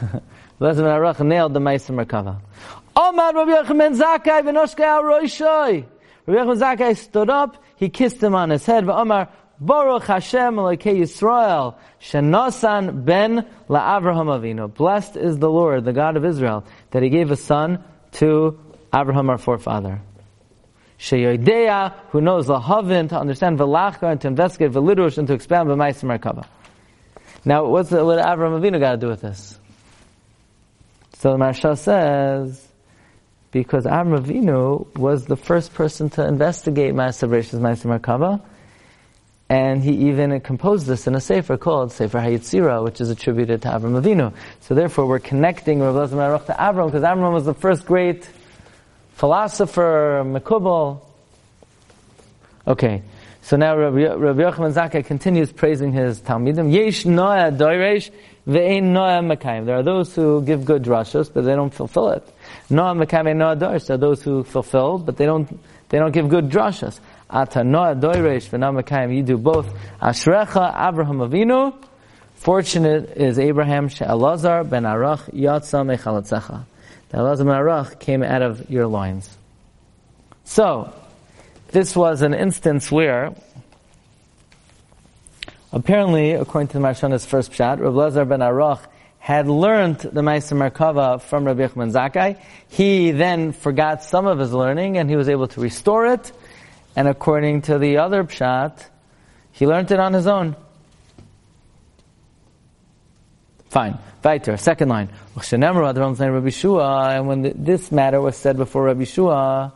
Arach 0.60 1.24
nailed 1.26 1.52
the 1.52 1.60
Meiser 1.60 1.94
Merkava. 1.94 2.40
Omar 2.96 3.34
Rabbi 3.34 3.50
Yochanan 3.50 3.78
ben 3.78 3.98
Zakkai 3.98 4.42
v'noshkai 4.42 4.80
al 4.80 5.02
roishoi. 5.02 5.84
Rabbi 6.26 6.40
Yochanan 6.40 6.60
Zakkai 6.60 6.96
stood 6.96 7.28
up, 7.28 7.62
he 7.76 7.88
kissed 7.88 8.22
him 8.22 8.34
on 8.34 8.50
his 8.50 8.64
head, 8.64 8.84
Va'amar, 8.84 9.28
Baruch 9.64 10.04
Hashem 10.04 10.56
Elokei 10.56 10.98
Yisrael 10.98 11.76
Shenosan 12.00 13.04
ben 13.04 13.46
LaAvraham 13.68 14.26
Avinu. 14.26 14.72
Blessed 14.72 15.16
is 15.16 15.38
the 15.38 15.50
Lord, 15.50 15.84
the 15.84 15.92
God 15.92 16.16
of 16.16 16.24
Israel, 16.24 16.64
that 16.90 17.02
He 17.02 17.08
gave 17.08 17.30
a 17.30 17.36
son 17.36 17.82
to 18.12 18.58
Abraham, 18.94 19.30
our 19.30 19.38
forefather. 19.38 20.00
Sheyodeya, 20.98 21.94
who 22.10 22.20
knows 22.20 22.46
Lahavin, 22.46 23.08
to 23.08 23.18
understand 23.18 23.58
Velachka, 23.58 24.12
and 24.12 24.20
to 24.20 24.28
investigate 24.28 24.72
Velidush, 24.72 25.18
and 25.18 25.26
to 25.28 25.34
expand 25.34 25.68
B'maisim 25.68 26.16
Merkava. 26.16 26.46
Now, 27.44 27.66
what's 27.66 27.90
the, 27.90 28.04
what 28.04 28.18
Abraham 28.18 28.60
Avinu 28.60 28.78
got 28.78 28.92
to 28.92 28.96
do 28.98 29.08
with 29.08 29.22
this? 29.22 29.58
So 31.18 31.32
the 31.32 31.38
Maharsha 31.38 31.76
says, 31.76 32.66
because 33.50 33.86
Abraham 33.86 34.22
Avinu 34.22 34.94
was 34.96 35.26
the 35.26 35.36
first 35.36 35.74
person 35.74 36.10
to 36.10 36.26
investigate 36.26 36.94
Ma'asav 36.94 37.30
Rish's 37.30 37.58
Ma'asim 37.58 37.98
Merkava, 37.98 38.42
and 39.48 39.82
he 39.82 40.08
even 40.08 40.40
composed 40.40 40.86
this 40.86 41.06
in 41.06 41.14
a 41.14 41.20
sefer 41.20 41.56
called 41.56 41.92
Sefer 41.92 42.18
Hayitzira, 42.18 42.82
which 42.82 43.00
is 43.00 43.10
attributed 43.10 43.62
to 43.62 43.68
Avram 43.68 44.00
Avinu. 44.00 44.32
So 44.60 44.74
therefore, 44.74 45.06
we're 45.06 45.18
connecting 45.18 45.80
Rav 45.80 45.94
Elazar 45.94 46.38
Aruch 46.38 46.46
to 46.46 46.52
Avram 46.52 46.86
because 46.86 47.02
Avram 47.02 47.32
was 47.32 47.44
the 47.44 47.54
first 47.54 47.84
great 47.84 48.28
philosopher, 49.12 50.22
Mekubal. 50.24 51.00
Okay, 52.66 53.02
so 53.42 53.58
now 53.58 53.76
Rabbi 53.76 53.98
Yochanan 53.98 54.72
Zakkai 54.72 55.04
continues 55.04 55.52
praising 55.52 55.92
his 55.92 56.20
Talmidim. 56.20 56.72
Yesh 56.72 57.04
noah 57.04 57.52
doiresh 57.52 58.10
ve'ein 58.48 58.84
noah 58.84 59.20
mekayim. 59.20 59.66
There 59.66 59.76
are 59.76 59.82
those 59.82 60.14
who 60.14 60.40
give 60.40 60.64
good 60.64 60.82
drashos, 60.82 61.30
but 61.30 61.44
they 61.44 61.54
don't 61.54 61.72
fulfill 61.72 62.08
it. 62.08 62.26
Noah 62.70 62.94
mekayim 62.94 63.36
noah 63.36 63.56
doiresh. 63.56 63.88
There 63.88 63.96
are 63.96 63.98
those 63.98 64.22
who 64.22 64.44
fulfill, 64.44 64.96
but 64.96 65.18
they 65.18 65.26
don't, 65.26 65.60
they 65.90 65.98
don't 65.98 66.12
give 66.12 66.30
good 66.30 66.48
drashos. 66.48 66.98
Ata 67.30 67.64
noah 67.64 67.94
doiresh 67.94 68.48
ve'nah 68.48 68.82
mekayim. 68.82 69.16
You 69.16 69.22
do 69.22 69.38
both. 69.38 69.72
Ashrecha 70.00 70.88
Abraham 70.88 71.18
Avinu. 71.18 71.74
Fortunate 72.34 73.16
is 73.16 73.38
Abraham 73.38 73.88
she'elazar 73.88 74.68
ben 74.68 74.82
Arach 74.82 75.32
yatsa 75.32 75.84
mechalatzecha. 75.84 76.64
That 77.08 77.18
Elazar 77.18 77.38
ben 77.38 77.46
Arach 77.46 77.98
came 77.98 78.22
out 78.22 78.42
of 78.42 78.70
your 78.70 78.86
loins. 78.86 79.36
So, 80.44 80.92
this 81.68 81.96
was 81.96 82.22
an 82.22 82.34
instance 82.34 82.92
where, 82.92 83.34
apparently, 85.72 86.32
according 86.32 86.68
to 86.68 86.74
the 86.74 86.80
Maharsha's 86.80 87.24
first 87.24 87.50
pshat, 87.52 87.80
Rav 87.80 87.94
Lazar 87.94 88.24
ben 88.24 88.40
Arach 88.40 88.80
had 89.18 89.48
learned 89.48 90.00
the 90.00 90.20
Ma'aser 90.20 90.70
Merkava 90.70 91.18
from 91.22 91.46
Rabbi 91.46 91.66
Yochanan 91.66 91.92
Zakkai. 91.92 92.38
He 92.68 93.10
then 93.10 93.52
forgot 93.52 94.02
some 94.02 94.26
of 94.26 94.38
his 94.38 94.52
learning 94.52 94.98
and 94.98 95.08
he 95.08 95.16
was 95.16 95.30
able 95.30 95.48
to 95.48 95.60
restore 95.62 96.06
it. 96.08 96.30
And 96.96 97.08
according 97.08 97.62
to 97.62 97.78
the 97.78 97.98
other 97.98 98.24
pshat, 98.24 98.86
he 99.52 99.66
learned 99.66 99.90
it 99.90 100.00
on 100.00 100.12
his 100.12 100.26
own. 100.26 100.56
Fine. 103.68 103.98
Weiter. 104.22 104.56
Second 104.56 104.88
line. 104.88 105.10
And 105.36 107.28
when 107.28 107.64
this 107.64 107.92
matter 107.92 108.20
was 108.20 108.36
said 108.36 108.56
before 108.56 108.84
Rabbi 108.84 109.04
Shua, 109.04 109.72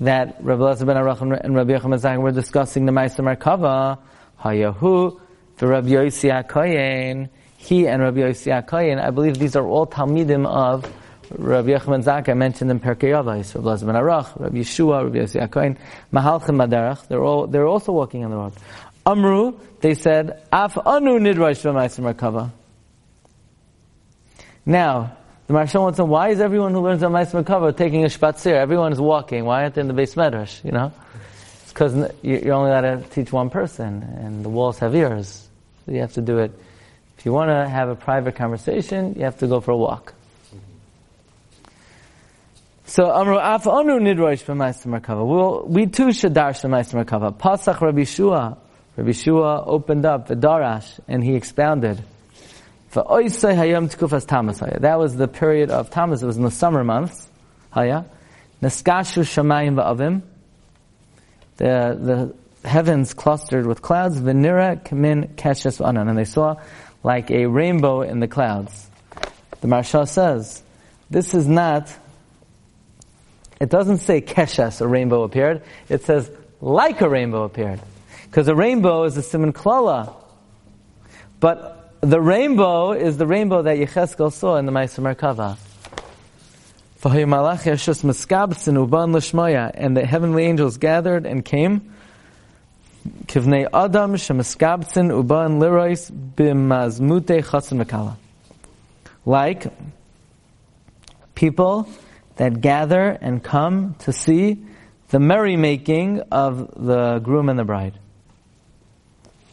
that 0.00 0.36
Rabbi 0.40 0.62
Elazar 0.62 0.86
ben 0.86 0.96
Arach 0.96 1.20
and 1.20 1.54
Rabbi 1.54 1.72
Yochanan 1.72 2.00
Zakkai 2.00 2.20
were 2.20 2.32
discussing 2.32 2.86
the 2.86 2.92
Ma'aser 2.92 3.36
Merkava, 3.36 3.98
Hayahu, 4.40 5.20
the 5.58 5.66
Rabbi 5.66 5.88
Yossi 5.88 6.30
HaKoyen, 6.44 7.28
he 7.56 7.86
and 7.86 8.02
Rabbi 8.02 8.20
Yossi 8.20 8.62
HaKoyen, 8.62 9.00
I 9.00 9.10
believe 9.10 9.38
these 9.38 9.54
are 9.56 9.66
all 9.66 9.86
Talmidim 9.86 10.46
of 10.46 10.92
Rabbi 11.38 11.70
Yochanan 11.70 12.02
Zakkai 12.04 12.36
mentioned 12.36 12.70
in 12.70 12.80
Perkei 12.80 13.12
Avos, 13.12 13.54
Elazar 13.54 13.86
ben 13.86 13.94
Arach, 13.94 14.38
Rabbi 14.38 14.58
Yeshua, 14.58 15.04
Rabbi 15.04 15.18
Yossi 15.18 15.46
HaKoyen, 15.46 15.76
Mahalchim 16.12 16.56
Madarach, 16.56 17.06
they're 17.08 17.22
all, 17.22 17.46
they're 17.46 17.66
also 17.66 17.92
walking 17.92 18.24
on 18.24 18.30
the 18.30 18.36
road. 18.36 18.52
Amru, 19.04 19.58
they 19.80 19.94
said, 19.94 20.42
Af 20.52 20.76
anu 20.78 21.18
nidrash 21.18 21.62
b'ma'aser 21.62 22.14
Merkava. 22.14 22.50
Now, 24.64 25.16
the 25.46 25.54
Maharsha 25.54 25.80
wants 25.80 25.96
to 25.96 26.02
know, 26.02 26.06
why 26.06 26.28
is 26.28 26.40
everyone 26.40 26.72
who 26.72 26.80
learns 26.80 27.02
on 27.02 27.12
Ma'aser 27.12 27.42
Merkava 27.42 27.76
taking 27.76 28.04
a 28.04 28.08
Shpatzir? 28.08 28.52
Everyone 28.52 28.92
is 28.92 29.00
walking. 29.00 29.44
Why 29.44 29.62
aren't 29.62 29.74
they 29.74 29.80
in 29.80 29.88
the 29.88 29.94
base 29.94 30.14
medrash, 30.14 30.64
you 30.64 30.70
know? 30.70 30.92
It's 31.62 31.72
because 31.72 32.12
you're 32.22 32.54
only 32.54 32.70
allowed 32.70 33.02
to 33.02 33.08
teach 33.10 33.32
one 33.32 33.50
person, 33.50 34.02
and 34.02 34.44
the 34.44 34.48
walls 34.48 34.78
have 34.78 34.94
ears. 34.94 35.48
So 35.84 35.92
you 35.92 36.00
have 36.00 36.12
to 36.14 36.20
do 36.20 36.38
it. 36.38 36.52
If 37.18 37.26
you 37.26 37.32
want 37.32 37.50
to 37.50 37.68
have 37.68 37.88
a 37.88 37.96
private 37.96 38.36
conversation, 38.36 39.14
you 39.16 39.24
have 39.24 39.38
to 39.38 39.46
go 39.46 39.60
for 39.60 39.72
a 39.72 39.76
walk. 39.76 40.14
So 42.94 43.10
Amru 43.10 43.38
Af 43.38 43.66
Anu 43.66 44.00
Nidroish 44.00 44.44
Ma'aser 44.44 44.84
Merkava. 44.84 45.26
Well, 45.26 45.64
we 45.66 45.86
too 45.86 46.12
should 46.12 46.34
dash 46.34 46.60
Ma'aser 46.60 47.02
Merkava. 47.02 47.32
Pasach 47.32 47.80
Rabbi 47.80 48.04
Shua. 48.04 48.58
Rabbi 48.98 49.12
Shua 49.12 49.64
opened 49.64 50.04
up 50.04 50.26
the 50.26 50.34
darash, 50.34 51.00
and 51.08 51.24
he 51.24 51.34
expounded. 51.34 52.04
That 52.90 53.06
was 54.98 55.16
the 55.16 55.28
period 55.28 55.70
of 55.70 55.88
Tammuz. 55.88 56.22
It 56.22 56.26
was 56.26 56.36
in 56.36 56.42
the 56.42 56.50
summer 56.50 56.84
months. 56.84 57.26
Haya. 57.70 58.04
Neskashu 58.60 59.22
shamayim 59.22 59.76
va'avim. 59.76 60.20
The, 61.56 62.34
the 62.62 62.68
heavens 62.68 63.14
clustered 63.14 63.64
with 63.66 63.80
clouds. 63.80 64.20
Venira 64.20 64.84
kamin 64.84 65.34
keshes 65.36 65.80
v'anan. 65.80 66.10
And 66.10 66.18
they 66.18 66.24
saw 66.24 66.56
like 67.02 67.30
a 67.30 67.46
rainbow 67.46 68.02
in 68.02 68.20
the 68.20 68.28
clouds. 68.28 68.90
The 69.62 69.68
Maharsha 69.68 70.06
says, 70.06 70.62
this 71.08 71.32
is 71.32 71.48
not, 71.48 71.90
it 73.62 73.68
doesn't 73.68 73.98
say 73.98 74.20
keshes, 74.20 74.80
a 74.80 74.88
rainbow 74.88 75.22
appeared. 75.22 75.62
It 75.88 76.02
says, 76.02 76.28
like 76.60 77.00
a 77.00 77.08
rainbow 77.08 77.44
appeared. 77.44 77.80
Because 78.24 78.48
a 78.48 78.56
rainbow 78.56 79.04
is 79.04 79.16
a 79.16 79.22
simon 79.22 79.52
klala. 79.52 80.12
But 81.38 81.94
the 82.00 82.20
rainbow 82.20 82.90
is 82.90 83.18
the 83.18 83.26
rainbow 83.28 83.62
that 83.62 83.78
Yecheskel 83.78 84.32
saw 84.32 84.56
in 84.56 84.66
the 84.66 84.72
Ma'aser 84.72 85.14
Merkava. 85.14 85.58
And 89.74 89.96
the 89.96 90.06
heavenly 90.06 90.44
angels 90.44 90.76
gathered 90.78 91.24
and 91.24 91.44
came. 91.44 91.94
Kivnei 93.26 93.68
Adam 93.72 94.14
shemaskabtzin 94.14 95.12
uban 95.22 95.60
lirois 95.60 96.10
bimazmute 96.10 97.44
chatzin. 97.44 98.16
Like 99.24 99.72
people 101.36 101.88
that 102.36 102.60
gather 102.60 103.10
and 103.20 103.42
come 103.42 103.94
to 104.00 104.12
see 104.12 104.64
the 105.10 105.18
merrymaking 105.18 106.26
of 106.32 106.72
the 106.84 107.18
groom 107.18 107.48
and 107.48 107.58
the 107.58 107.64
bride. 107.64 107.98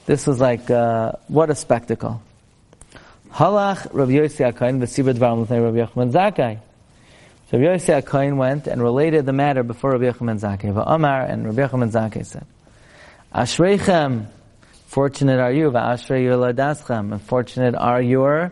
This 0.05 0.25
was 0.25 0.39
like, 0.39 0.71
uh, 0.71 1.11
what 1.27 1.49
a 1.49 1.55
spectacle. 1.55 2.21
Halach 3.31 3.93
Rabbi 3.93 4.13
Yossi 4.13 4.51
dvarim 4.51 5.45
l'fnei 5.45 5.63
Rabbi 5.63 5.77
Yochanan 5.77 6.11
Zakkai. 6.11 6.59
So 7.51 7.59
Rabbi 7.59 7.77
Yossi 7.77 8.37
went 8.37 8.67
and 8.67 8.81
related 8.81 9.25
the 9.25 9.33
matter 9.33 9.61
before 9.61 9.91
Rabbi 9.91 10.05
Yochanan 10.05 10.39
Zakkai. 10.39 10.73
V'amar, 10.73 11.29
and 11.29 11.45
Rabbi 11.45 11.67
Yochanan 11.67 11.91
Zakkai 11.91 12.25
said, 12.25 12.45
Ashreichem, 13.35 14.27
fortunate 14.87 15.39
are 15.39 15.51
you, 15.51 15.69
v'ashrei 15.69 16.25
yoladaschem, 16.25 17.11
and 17.11 17.21
fortunate 17.21 17.75
are 17.75 18.01
your 18.01 18.51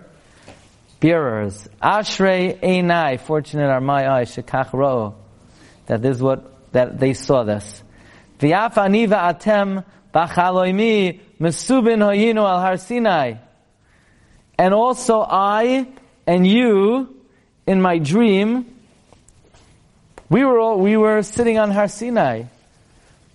bearers. 0.99 1.67
Ashrei 1.81 2.59
einai, 2.59 3.19
fortunate 3.19 3.69
are 3.69 3.81
my 3.81 4.09
eyes, 4.09 4.35
shekach 4.35 4.73
ro, 4.73 5.15
that 5.87 6.01
this 6.01 6.17
is 6.17 6.21
what, 6.21 6.71
that 6.71 6.99
they 6.99 7.13
saw 7.13 7.43
this. 7.43 7.83
V'yaf 8.39 8.77
ani 8.77 9.07
v'atem 9.07 9.83
b'chaloimi 10.13 11.19
mesubin 11.39 11.99
hoyinu 11.99 12.47
al 12.47 12.59
har 12.59 12.77
Sinai. 12.77 13.35
And 14.57 14.73
also 14.73 15.21
I 15.21 15.87
and 16.25 16.45
you, 16.45 17.15
in 17.65 17.81
my 17.81 17.99
dream, 17.99 18.65
we 20.29 20.43
were 20.43 20.59
all, 20.59 20.79
we 20.79 20.97
were 20.97 21.21
sitting 21.23 21.57
on 21.57 21.71
Har 21.71 21.87
Sinai. 21.87 22.43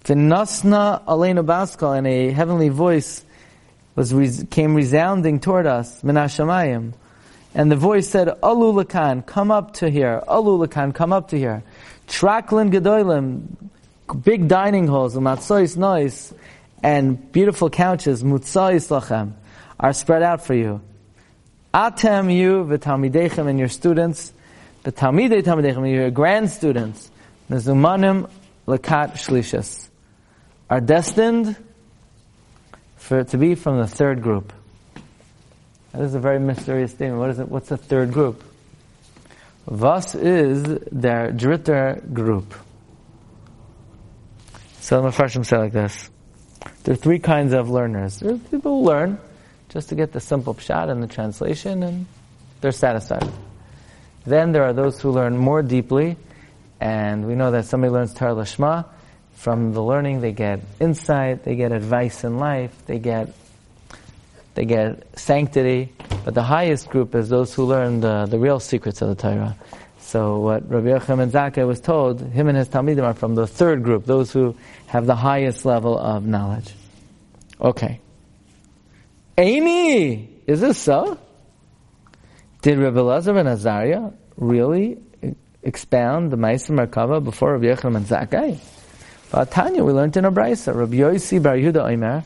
V'nasna 0.04 1.04
aleinu 1.04 1.44
baskal, 1.46 1.96
and 1.96 2.06
a 2.06 2.30
heavenly 2.30 2.68
voice 2.68 3.24
was 3.94 4.44
came 4.50 4.74
resounding 4.74 5.40
toward 5.40 5.66
us, 5.66 6.02
minashamayim. 6.02 6.92
And 7.54 7.70
the 7.70 7.76
voice 7.76 8.08
said, 8.08 8.28
Alu 8.42 8.72
lakan, 8.72 9.26
come 9.26 9.50
up 9.50 9.74
to 9.74 9.90
here. 9.90 10.22
Alu 10.26 10.66
lakan, 10.66 10.94
come 10.94 11.12
up 11.12 11.28
to 11.28 11.38
here. 11.38 11.62
Traklin 12.08 12.72
gedolim, 12.72 13.44
big 14.24 14.48
dining 14.48 14.88
halls, 14.88 15.14
umatsois 15.16 15.76
nois, 15.76 16.32
and 16.82 17.30
beautiful 17.32 17.68
couches, 17.68 18.22
mutsois 18.22 18.88
lachem, 18.88 19.32
are 19.78 19.92
spread 19.92 20.22
out 20.22 20.44
for 20.44 20.54
you. 20.54 20.80
Atem 21.74 22.34
you, 22.34 22.64
v'talmidechem, 22.64 23.48
and 23.48 23.58
your 23.58 23.68
students, 23.68 24.32
v'talmidei 24.84 25.42
talmidechem, 25.42 25.90
your 25.92 26.10
grand 26.10 26.50
students, 26.50 27.10
mezumanim 27.50 28.30
lakat 28.66 29.12
shlishas, 29.12 29.88
are 30.70 30.80
destined 30.80 31.56
for 32.96 33.24
to 33.24 33.36
be 33.36 33.54
from 33.54 33.78
the 33.78 33.86
third 33.86 34.22
group. 34.22 34.52
That 35.92 36.02
is 36.02 36.14
a 36.14 36.20
very 36.20 36.40
mysterious 36.40 36.92
thing. 36.92 37.18
What 37.18 37.30
is 37.30 37.38
it? 37.38 37.48
What's 37.48 37.68
the 37.68 37.76
third 37.76 38.12
group? 38.12 38.42
Was 39.66 40.14
is 40.14 40.64
their 40.90 41.30
dritter 41.30 42.12
group. 42.12 42.54
So 44.80 45.00
the 45.00 45.08
Mepharshim 45.08 45.46
say 45.46 45.58
like 45.58 45.72
this. 45.72 46.10
There 46.82 46.94
are 46.94 46.96
three 46.96 47.18
kinds 47.18 47.52
of 47.52 47.70
learners. 47.70 48.18
There 48.18 48.34
are 48.34 48.38
people 48.38 48.80
who 48.80 48.86
learn 48.86 49.18
just 49.68 49.90
to 49.90 49.94
get 49.94 50.12
the 50.12 50.20
simple 50.20 50.54
pshat 50.54 50.90
and 50.90 51.02
the 51.02 51.06
translation 51.06 51.82
and 51.82 52.06
they're 52.60 52.72
satisfied. 52.72 53.30
Then 54.24 54.52
there 54.52 54.64
are 54.64 54.72
those 54.72 55.00
who 55.00 55.10
learn 55.10 55.36
more 55.36 55.62
deeply 55.62 56.16
and 56.80 57.26
we 57.26 57.34
know 57.34 57.52
that 57.52 57.66
somebody 57.66 57.92
learns 57.92 58.14
Torah 58.14 58.34
Lashma. 58.34 58.86
From 59.34 59.72
the 59.72 59.82
learning 59.82 60.20
they 60.20 60.32
get 60.32 60.60
insight, 60.80 61.44
they 61.44 61.54
get 61.54 61.72
advice 61.72 62.24
in 62.24 62.38
life, 62.38 62.72
they 62.86 62.98
get 62.98 63.34
they 64.54 64.64
get 64.64 65.18
sanctity. 65.18 65.92
But 66.24 66.34
the 66.34 66.42
highest 66.42 66.88
group 66.90 67.14
is 67.14 67.28
those 67.28 67.54
who 67.54 67.64
learn 67.64 68.00
the, 68.00 68.26
the 68.26 68.38
real 68.38 68.60
secrets 68.60 69.02
of 69.02 69.08
the 69.08 69.14
Torah. 69.14 69.56
So 70.00 70.40
what 70.40 70.68
Rabbi 70.68 70.88
Yochanan 70.88 71.30
Zakkai 71.30 71.66
was 71.66 71.80
told, 71.80 72.20
him 72.20 72.48
and 72.48 72.56
his 72.56 72.68
Talmidim 72.68 73.02
are 73.02 73.14
from 73.14 73.34
the 73.34 73.46
third 73.46 73.82
group, 73.82 74.04
those 74.04 74.32
who 74.32 74.54
have 74.86 75.06
the 75.06 75.16
highest 75.16 75.64
level 75.64 75.98
of 75.98 76.26
knowledge. 76.26 76.74
Okay. 77.60 78.00
Amy, 79.38 80.28
is 80.46 80.60
this 80.60 80.76
so? 80.76 81.18
Did 82.60 82.78
Rabbi 82.78 83.00
Lazar 83.00 83.36
and 83.38 83.48
Azariah 83.48 84.10
really 84.36 84.98
expound 85.62 86.30
the 86.30 86.36
Ma'aser 86.36 86.86
Merkava 86.86 87.22
before 87.22 87.56
Rabbi 87.56 87.74
Yochanan 87.74 88.02
Zakkai? 88.02 88.58
But 89.30 89.50
Tanya, 89.50 89.82
we 89.82 89.92
learned 89.92 90.16
in 90.16 90.26
a 90.26 90.30
brisa, 90.30 90.74
Rabbi 90.74 90.96
Yossi 90.96 91.42
Bar 91.42 91.56
Yehuda 91.56 91.90
Omer, 91.90 92.22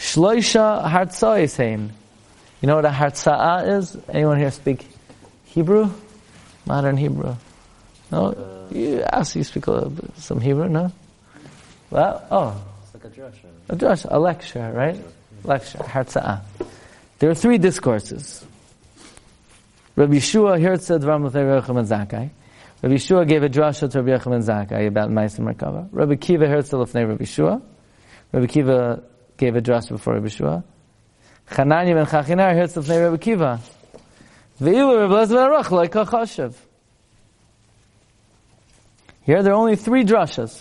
Shloisha 0.00 0.82
Hartza'isein. 0.88 1.90
You 2.62 2.66
know 2.66 2.76
what 2.76 2.86
a 2.86 2.88
Hartza'a 2.88 3.78
is? 3.78 3.96
Anyone 4.08 4.38
here 4.38 4.50
speak 4.50 4.88
Hebrew? 5.44 5.90
Modern 6.64 6.96
Hebrew? 6.96 7.36
No? 8.10 8.26
Uh, 8.32 8.74
you 8.74 9.02
ask, 9.02 9.36
you 9.36 9.44
speak 9.44 9.66
a, 9.68 9.92
some 10.16 10.40
Hebrew, 10.40 10.68
no? 10.68 10.90
Well, 11.90 12.26
oh. 12.30 12.62
It's 12.82 12.94
like 12.94 13.12
a 13.12 13.20
drasha. 13.20 13.44
A 13.68 13.76
drasha, 13.76 14.06
a 14.10 14.18
lecture, 14.18 14.72
right? 14.74 14.98
Lecture, 15.44 15.78
Hartza'a. 15.78 16.40
There 17.18 17.28
are 17.28 17.34
three 17.34 17.58
discourses. 17.58 18.42
Rabbi 19.96 20.14
Yeshua 20.14 20.58
Hirtza 20.58 20.98
Dvar 20.98 21.20
Muthei 21.20 21.60
Rechem 21.60 21.78
and 21.78 21.86
Zakai. 21.86 22.30
Rabbi 22.80 22.94
Yeshua 22.94 23.28
gave 23.28 23.42
a 23.42 23.50
drasha 23.50 23.90
to 23.90 24.02
Rabbi 24.02 24.18
Yochanan 24.18 24.42
Zakai 24.42 24.86
about 24.86 25.10
Ma'aser 25.10 25.40
Merkava. 25.40 25.88
Rabbi 25.92 26.14
Kiva 26.14 26.46
Hirtza 26.46 26.82
Lefnei 26.82 27.06
Rabbi 27.06 27.24
Yeshua. 27.24 27.60
Rabbi 28.32 28.46
Kiva 28.46 29.02
gave 29.40 29.56
a 29.56 29.62
drasha 29.62 29.88
before 29.88 30.14
Rabbi 30.14 30.28
Shua. 30.28 30.62
Chananya 31.50 31.94
ben 31.94 32.06
Chachinai 32.06 32.54
heard 32.54 32.68
Tzlefnei 32.68 33.02
Rabbi 33.04 33.16
Kiva. 33.16 33.58
Ve'ilu 34.60 35.00
Rabbi 35.00 35.14
Lezer 35.14 35.28
ben 35.30 35.50
Arach 35.50 35.70
like 35.70 35.92
Chashav. 35.92 36.54
Here 39.22 39.42
there 39.42 39.54
are 39.54 39.56
only 39.56 39.76
three 39.76 40.04
drashas. 40.04 40.60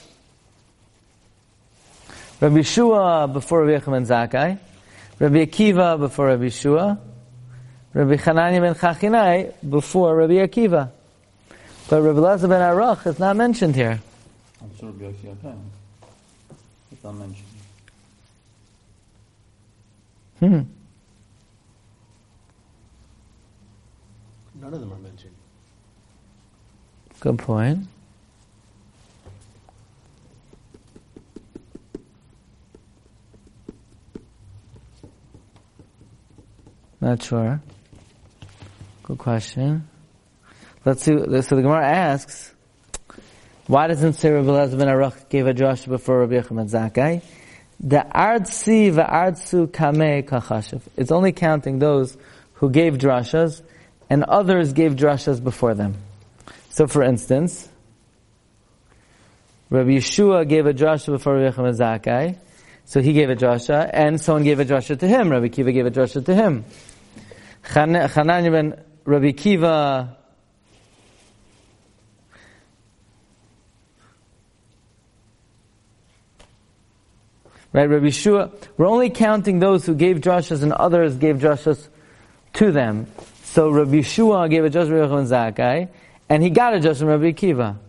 Rabbi 2.40 2.62
Shua 2.62 3.28
before 3.28 3.66
Rabbi 3.66 3.84
Yechim 3.84 3.92
ben 3.92 4.06
Zakkai. 4.06 4.58
Rabbi 5.20 5.46
Akiva 5.46 6.00
before 6.00 6.28
Rabbi 6.28 6.48
Shua. 6.48 6.98
Rabbi 7.94 8.16
Chananya 8.16 8.62
ben 8.62 8.76
Chachinai 8.76 9.54
before 9.70 10.16
Rabbi 10.16 10.36
Akiva. 10.36 10.90
But 11.90 12.02
Rabbi 12.02 12.20
Lezer 12.20 12.48
ben 12.48 12.62
Arach 12.62 13.06
is 13.08 13.20
not 13.20 13.36
mentioned 13.36 13.76
here. 13.76 14.00
I'm 14.62 14.78
sure 14.80 14.90
Rabbi 14.90 15.12
Yossi 15.12 15.56
It's 16.94 17.04
not 17.04 17.16
mentioned. 17.16 17.49
Hmm. 20.40 20.62
None 24.62 24.74
of 24.74 24.80
them 24.80 24.94
are 24.94 24.98
mentioned. 24.98 25.36
Good 27.20 27.40
point. 27.40 27.88
Not 37.02 37.24
sure. 37.24 37.62
Good 39.04 39.18
question. 39.18 39.88
Let's 40.86 41.04
see. 41.04 41.12
So 41.14 41.56
the 41.56 41.62
Gemara 41.62 41.88
asks, 41.88 42.54
why 43.68 43.88
doesn't 43.88 44.14
Elazar 44.14 44.78
ben 44.78 44.88
Arach 44.88 45.30
gave 45.30 45.48
a 45.48 45.54
drasha 45.54 45.88
before 45.88 46.20
Rabbi 46.20 46.36
Yochanan 46.36 46.70
Zakkai? 46.70 47.22
The 47.82 48.06
ardsi 48.14 48.92
v'ardsu 48.92 49.72
kame 49.72 50.24
kachashiv. 50.24 50.82
It's 50.98 51.12
only 51.12 51.32
counting 51.32 51.80
those 51.80 52.18
who 52.54 52.70
gave 52.70 52.96
drashas, 52.98 53.62
and 54.10 54.24
others 54.26 54.74
gave 54.74 54.96
drashas 54.96 55.42
before 55.42 55.76
them. 55.76 55.96
So, 56.70 56.88
for 56.88 57.04
instance, 57.04 57.70
Rabbi 59.70 59.92
Yeshua 59.92 60.48
gave 60.48 60.66
a 60.66 60.74
drasha 60.74 61.08
before 61.08 61.38
Rabbi 61.38 61.56
Yochanan 61.56 61.78
Zakkai, 61.78 62.38
so 62.86 63.02
he 63.02 63.14
gave 63.14 63.30
a 63.30 63.36
drasha, 63.36 63.90
and 63.94 64.20
someone 64.20 64.44
gave 64.44 64.60
a 64.60 64.66
drasha 64.66 65.00
to 65.00 65.08
him. 65.08 65.30
Rabbi 65.32 65.48
Kiva 65.48 65.72
gave 65.72 65.86
a 65.86 65.92
drasha 65.92 66.26
to 66.26 66.36
him. 66.36 66.66
Chananya 67.64 68.52
ben 68.52 68.84
Rabbi 69.06 69.32
Kiva 69.32 70.18
Right, 77.72 77.88
Rabbi 77.88 78.10
Shua, 78.10 78.50
we're 78.78 78.88
only 78.88 79.12
counting 79.12 79.60
those 79.60 79.86
who 79.86 79.94
gave 79.94 80.18
drashas 80.18 80.64
and 80.64 80.74
others 80.74 81.18
gave 81.18 81.38
drashas 81.38 81.88
to 82.54 82.72
them. 82.72 83.06
So 83.44 83.70
Rabbi 83.70 84.02
Shua 84.02 84.50
gave 84.50 84.66
a 84.66 84.70
drasha 84.70 84.88
to 84.88 84.96
Rabbi 84.96 85.24
Zakkai, 85.24 85.90
and 86.30 86.42
he 86.42 86.50
got 86.50 86.74
a 86.74 86.80
drasha 86.80 87.00
from 87.00 87.08
Rabbi 87.10 87.32
Kiva. 87.32 87.80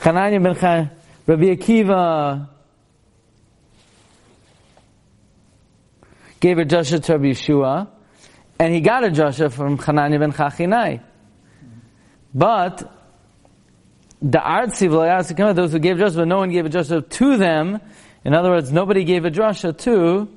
Chananya 0.00 0.42
ben 0.42 0.54
Chan, 0.54 0.90
Rabbi 1.26 1.44
Akiva 1.56 2.48
gave 6.38 6.58
a 6.58 6.64
drasha 6.64 7.02
to 7.02 7.12
Rabbi 7.12 7.24
Yeshua, 7.32 7.88
and 8.58 8.72
he 8.72 8.80
got 8.80 9.04
a 9.04 9.08
drasha 9.08 9.52
from 9.52 9.76
Chananya 9.76 10.18
ben 10.20 10.32
Chachinai. 10.32 11.02
But 12.36 12.92
the 14.20 14.38
artsi 14.38 15.54
those 15.54 15.72
who 15.72 15.78
gave 15.78 15.96
drasha, 15.96 16.16
but 16.16 16.28
no 16.28 16.36
one 16.36 16.50
gave 16.50 16.66
a 16.66 16.68
drasha 16.68 17.08
to 17.08 17.36
them. 17.38 17.80
In 18.24 18.34
other 18.34 18.50
words, 18.50 18.70
nobody 18.70 19.04
gave 19.04 19.24
a 19.24 19.30
drasha 19.30 19.76
to 19.78 20.28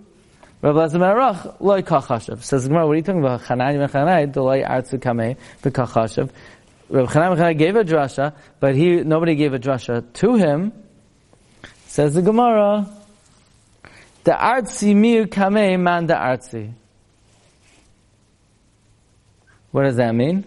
Rabbi 0.61 0.77
Lazar 0.77 0.99
Arach, 0.99 1.59
loy 1.59 1.81
kachashav. 1.81 2.41
Says 2.41 2.63
the 2.63 2.69
Gemara, 2.69 2.87
what 2.87 2.93
are 2.93 2.95
you 2.95 3.01
talking 3.01 3.19
about? 3.19 3.41
Chanani 3.41 3.85
mechanai, 3.85 4.31
dolay 4.31 4.65
artsu 4.65 4.97
kamei, 4.97 5.35
bekachashav. 5.61 6.29
Rabbi 6.89 7.11
Chanani 7.11 7.37
mechanai 7.37 7.57
gave 7.57 7.75
a 7.75 7.83
drasha, 7.83 8.33
but 8.61 8.75
he, 8.75 9.03
nobody 9.03 9.35
gave 9.35 9.53
a 9.53 9.59
drasha 9.59 10.01
to 10.13 10.35
him. 10.35 10.71
Says 11.87 12.13
the 12.13 12.21
Gemara, 12.21 12.87
the 14.23 14.31
artsi 14.31 14.95
miu 14.95 15.29
kame 15.29 15.83
man 15.83 16.07
the 16.07 16.13
artsi. 16.13 16.71
What 19.71 19.83
does 19.83 19.97
that 19.97 20.15
mean? 20.15 20.45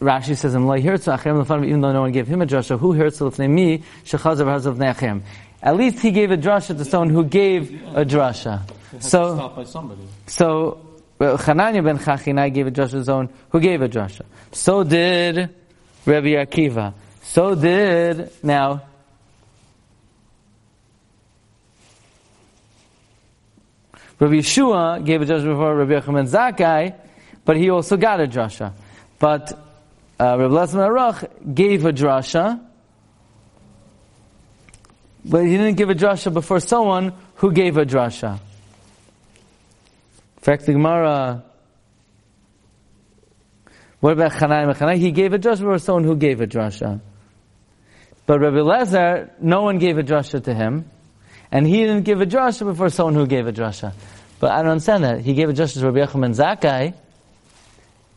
Rashi 0.00 0.36
says, 0.36 0.54
even 0.54 1.80
though 1.80 1.92
no 1.92 2.00
one 2.02 2.12
gave 2.12 2.28
him 2.28 2.42
a 2.42 2.46
drasha, 2.46 2.78
who 2.78 2.92
heard 2.92 3.18
me, 3.48 3.82
shechazar 4.04 5.22
At 5.62 5.76
least 5.76 6.00
he 6.00 6.10
gave 6.10 6.30
a 6.30 6.36
drasha 6.36 6.76
to 6.76 6.84
someone 6.84 7.10
who 7.10 7.24
gave 7.24 7.82
a 7.94 8.04
drasha. 8.04 8.60
So, 9.00 9.64
so 10.26 10.86
uh, 11.18 11.36
Chananya 11.38 11.82
ben 11.82 11.98
Chachinai 11.98 12.52
gave 12.52 12.66
a 12.66 12.70
drasha 12.70 12.90
to 12.90 13.04
someone 13.04 13.30
who 13.48 13.60
gave 13.60 13.80
a 13.80 13.88
drasha. 13.88 14.22
So 14.52 14.84
did 14.84 15.48
Rabbi 16.04 16.28
Akiva. 16.28 16.92
So 17.22 17.54
did 17.54 18.30
now. 18.42 18.82
Rabbi 24.18 24.34
Yeshua 24.34 25.04
gave 25.04 25.22
a 25.22 25.24
drasha 25.24 25.44
before 25.44 25.74
Rabbi 25.74 26.00
Yochanan 26.00 26.28
Zakkai, 26.28 26.94
but 27.44 27.56
he 27.56 27.70
also 27.70 27.96
got 27.96 28.20
a 28.20 28.26
drasha. 28.26 28.72
But 29.18 29.65
uh, 30.18 30.38
Rabbi 30.38 30.54
Lezman 30.54 30.88
Arach 30.88 31.54
gave 31.54 31.84
a 31.84 31.92
drasha, 31.92 32.60
but 35.24 35.44
he 35.44 35.56
didn't 35.56 35.76
give 35.76 35.90
a 35.90 35.94
drasha 35.94 36.32
before 36.32 36.60
someone 36.60 37.12
who 37.36 37.52
gave 37.52 37.76
a 37.76 37.84
drasha. 37.84 38.34
In 40.36 40.42
fact, 40.42 40.66
the 40.66 40.72
Gemara 40.72 41.44
what 44.00 44.12
about 44.12 44.32
Chanai 44.32 44.72
Mechanai? 44.72 44.98
He 44.98 45.10
gave 45.10 45.32
a 45.32 45.38
drasha 45.38 45.60
for 45.60 45.78
someone 45.78 46.04
who 46.04 46.16
gave 46.16 46.40
a 46.40 46.46
drasha. 46.46 47.00
But 48.26 48.40
Rabbi 48.40 48.58
Lezer, 48.58 49.30
no 49.40 49.62
one 49.62 49.78
gave 49.78 49.98
a 49.98 50.02
drasha 50.02 50.42
to 50.44 50.54
him, 50.54 50.90
and 51.50 51.66
he 51.66 51.78
didn't 51.78 52.02
give 52.02 52.20
a 52.20 52.26
drasha 52.26 52.66
before 52.66 52.90
someone 52.90 53.14
who 53.14 53.26
gave 53.26 53.46
a 53.46 53.52
drasha. 53.52 53.94
But 54.38 54.50
I 54.50 54.62
don't 54.62 54.72
understand 54.72 55.04
that. 55.04 55.20
He 55.20 55.32
gave 55.32 55.48
a 55.48 55.52
drasha 55.52 55.80
to 55.80 55.90
Rabbi 55.90 56.06
Yochanan 56.06 56.36
Zakkai, 56.36 56.94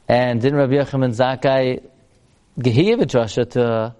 and 0.09 0.41
didn't 0.41 0.57
Rabbi 0.57 0.73
Yochanan 0.73 1.15
Zakkai 1.15 1.83
give 2.59 2.99
a 2.99 3.05
drasha 3.05 3.49
to 3.51 3.95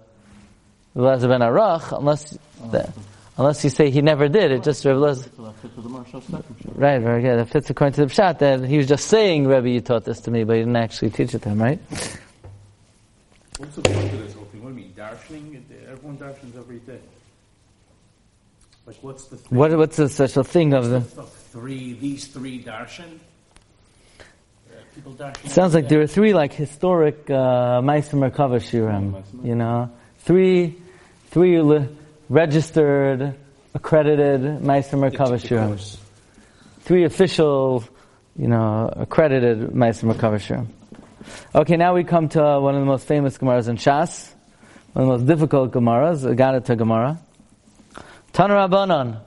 Rabbi 0.94 1.26
ben 1.28 1.40
Arach, 1.40 1.96
unless, 1.96 2.36
the, 2.70 2.92
unless 3.38 3.62
you 3.62 3.70
say 3.70 3.90
he 3.90 4.02
never 4.02 4.28
did, 4.28 4.50
it 4.50 4.64
just 4.64 4.84
Rabbi 4.84 4.98
Lezer. 4.98 5.54
Right, 6.74 7.00
very 7.00 7.22
good. 7.22 7.38
That 7.38 7.48
fits 7.48 7.70
according 7.70 7.94
to 7.94 8.06
the 8.06 8.12
Pshat 8.12 8.40
that 8.40 8.64
he 8.64 8.76
was 8.76 8.88
just 8.88 9.06
saying, 9.06 9.46
Rabbi, 9.46 9.68
you 9.68 9.80
taught 9.80 10.04
this 10.04 10.20
to 10.22 10.32
me, 10.32 10.42
but 10.42 10.56
he 10.56 10.62
didn't 10.62 10.76
actually 10.76 11.10
teach 11.10 11.32
it 11.32 11.42
to 11.42 11.50
him, 11.50 11.62
right? 11.62 11.78
What's 13.58 13.76
the 13.76 13.82
point 13.82 14.12
of 14.12 14.18
this 14.18 14.34
whole 14.34 14.46
thing? 14.46 14.64
What 14.64 14.74
do 14.74 14.80
you 14.80 14.86
mean, 14.86 14.94
darshaning? 14.94 15.62
Everyone 15.88 16.18
darshans 16.18 16.56
every 16.58 16.80
day. 16.80 16.98
Like, 18.84 18.96
what's 19.02 19.26
the 19.26 19.36
thing? 19.36 19.56
What, 19.56 19.76
what's 19.78 19.96
the 19.96 20.08
special 20.08 20.42
thing 20.42 20.72
of 20.72 20.88
the... 20.88 21.02
Three, 21.02 21.92
these 21.92 22.26
three 22.26 22.64
darshan? 22.64 23.20
Uh, 25.20 25.32
Sounds 25.46 25.72
like 25.74 25.88
there 25.88 26.00
are 26.00 26.06
three 26.06 26.34
like 26.34 26.52
historic 26.52 27.30
uh, 27.30 27.80
Meister 27.80 28.16
Merkava 28.16 28.58
Shirim, 28.58 29.22
you 29.44 29.54
know, 29.54 29.90
three, 30.18 30.76
three 31.28 31.60
registered 32.28 33.34
accredited 33.74 34.62
Meister 34.62 34.96
Merkava 34.96 35.38
Shurim. 35.38 35.96
Three 36.80 37.04
official, 37.04 37.84
you 38.36 38.48
know, 38.48 38.92
accredited 38.94 39.74
Meister 39.74 40.06
Merkava 40.06 40.40
Shurim. 40.40 40.66
Okay, 41.54 41.76
now 41.76 41.94
we 41.94 42.02
come 42.02 42.28
to 42.30 42.40
one 42.60 42.74
of 42.74 42.80
the 42.80 42.86
most 42.86 43.06
famous 43.06 43.38
Gemaras 43.38 43.68
in 43.68 43.76
Shas, 43.76 44.32
one 44.92 45.04
of 45.04 45.08
the 45.08 45.18
most 45.18 45.26
difficult 45.26 45.70
Gemaras, 45.72 46.24
Agadata 46.24 46.76
Gemara. 46.76 47.20
Tan 48.32 48.50
Rabbanon, 48.50 49.20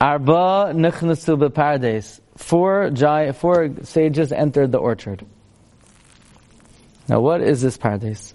Arba 0.00 0.72
Nichnasu 0.74 1.38
Bepardes. 1.38 2.20
Four, 2.36 2.92
four 3.34 3.70
sages 3.82 4.32
entered 4.32 4.72
the 4.72 4.78
orchard. 4.78 5.24
Now 7.08 7.20
what 7.20 7.40
is 7.40 7.62
this 7.62 7.76
paradise? 7.76 8.34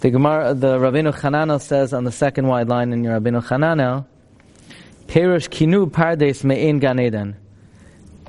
The 0.00 0.10
Gemara, 0.10 0.52
the 0.52 0.76
Rabbeinu 0.78 1.14
Chananel 1.14 1.60
says 1.60 1.94
on 1.94 2.04
the 2.04 2.12
second 2.12 2.46
wide 2.46 2.68
line 2.68 2.92
in 2.92 3.02
your 3.04 3.18
Rabbeinu 3.18 3.42
Chananel, 3.42 4.06
Perush 5.06 5.48
Kinu 5.48 5.90
Pardes 5.90 6.44
Me'in 6.44 6.78
Gan 6.78 7.00
Eden. 7.00 7.36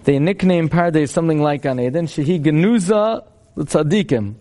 They 0.03 0.19
nickname 0.19 0.69
Pardes 0.69 1.09
something 1.09 1.41
like 1.41 1.63
Gan 1.63 1.79
Eden. 1.79 2.05
Shehi 2.05 2.41
Genuza 2.41 3.27
Tzadikim. 3.57 4.35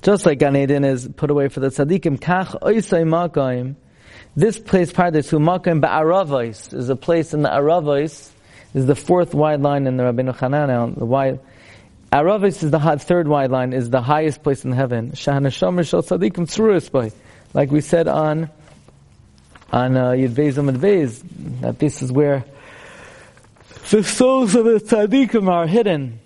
Just 0.00 0.24
like 0.24 0.38
Gan 0.38 0.56
Eden 0.56 0.84
is 0.84 1.08
put 1.08 1.30
away 1.30 1.48
for 1.48 1.60
the 1.60 1.68
Tzadikim. 1.68 2.18
Kach 2.20 2.58
Oisai 2.62 3.02
Makayim. 3.04 3.74
This 4.36 4.58
place 4.58 4.92
part 4.92 5.14
Pardes 5.14 5.28
Hu 5.28 5.38
Makayim 5.38 5.80
Ba'aravais 5.80 6.72
is 6.72 6.88
a 6.88 6.96
place 6.96 7.34
in 7.34 7.42
the 7.42 7.52
Aravais 7.52 8.30
is 8.74 8.86
the 8.86 8.94
fourth 8.94 9.34
wide 9.34 9.60
line 9.60 9.86
in 9.88 9.96
the 9.96 10.04
Rabbeinu 10.04 10.36
Chananel. 10.36 10.96
The 10.96 11.04
wide, 11.04 11.40
Aravis 12.12 12.62
is 12.62 12.70
the 12.70 12.78
third 12.78 13.26
wide 13.26 13.50
line, 13.50 13.72
is 13.72 13.90
the 13.90 14.00
highest 14.00 14.42
place 14.44 14.64
in 14.64 14.72
heaven. 14.72 15.12
Shahanasham 15.12 15.84
Shal 15.84 16.02
Tzadikim 16.02 16.46
Tzuris 16.46 17.12
Like 17.54 17.70
we 17.72 17.80
said 17.80 18.06
on 18.06 18.50
on 19.72 19.96
uh, 19.96 20.10
Yud 20.10 20.30
Beis, 20.30 21.60
that 21.60 21.78
this 21.78 22.02
is 22.02 22.10
where 22.10 22.44
the 23.90 24.04
souls 24.04 24.54
of 24.54 24.64
the 24.64 24.78
tzaddikim 24.78 25.48
are 25.48 25.66
hidden. 25.66 26.20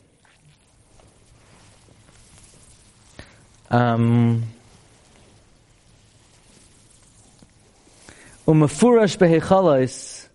Um, 3.70 4.44
Umafurash 8.46 9.16
behechalais 9.16 10.28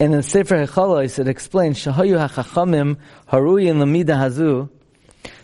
and 0.00 0.14
in 0.14 0.22
Sefer 0.22 0.56
Hechalais, 0.66 1.18
it 1.18 1.28
explains 1.28 1.78
Shahayu 1.78 2.28
HaChachamim 2.28 2.96
Haruyin 3.30 3.76
Lamida 3.76 4.16
Hazu. 4.16 4.68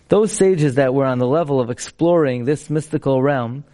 Those 0.09 0.33
sages 0.33 0.75
that 0.75 0.93
were 0.93 1.05
on 1.05 1.19
the 1.19 1.27
level 1.27 1.61
of 1.61 1.71
exploring 1.71 2.47
this 2.47 2.69
mystical 2.69 3.23
realm, 3.23 3.65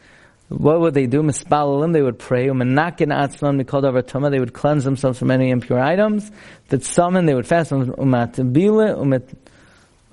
what 0.48 0.80
would 0.80 0.94
they 0.94 1.06
do? 1.06 1.22
Mispalalim, 1.22 1.92
they 1.92 2.02
would 2.02 2.18
pray. 2.18 2.48
Umanakin 2.48 3.08
atzman 3.08 3.62
mikol 3.62 3.82
davar 3.82 4.30
they 4.30 4.38
would 4.38 4.52
cleanse 4.52 4.84
themselves 4.84 5.18
from 5.18 5.30
any 5.30 5.50
impure 5.50 5.80
items. 5.80 6.30
That 6.68 6.84
summon, 6.84 7.26
they 7.26 7.34
would 7.34 7.46
fast. 7.46 7.70
Umatabile, 7.70 9.24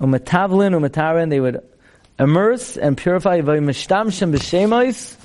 umatarin, 0.00 1.30
they 1.30 1.40
would 1.40 1.62
immerse 2.18 2.76
and 2.76 2.96
purify. 2.96 3.42
Vayimishtamshem 3.42 4.32
b'shemais, 4.32 5.16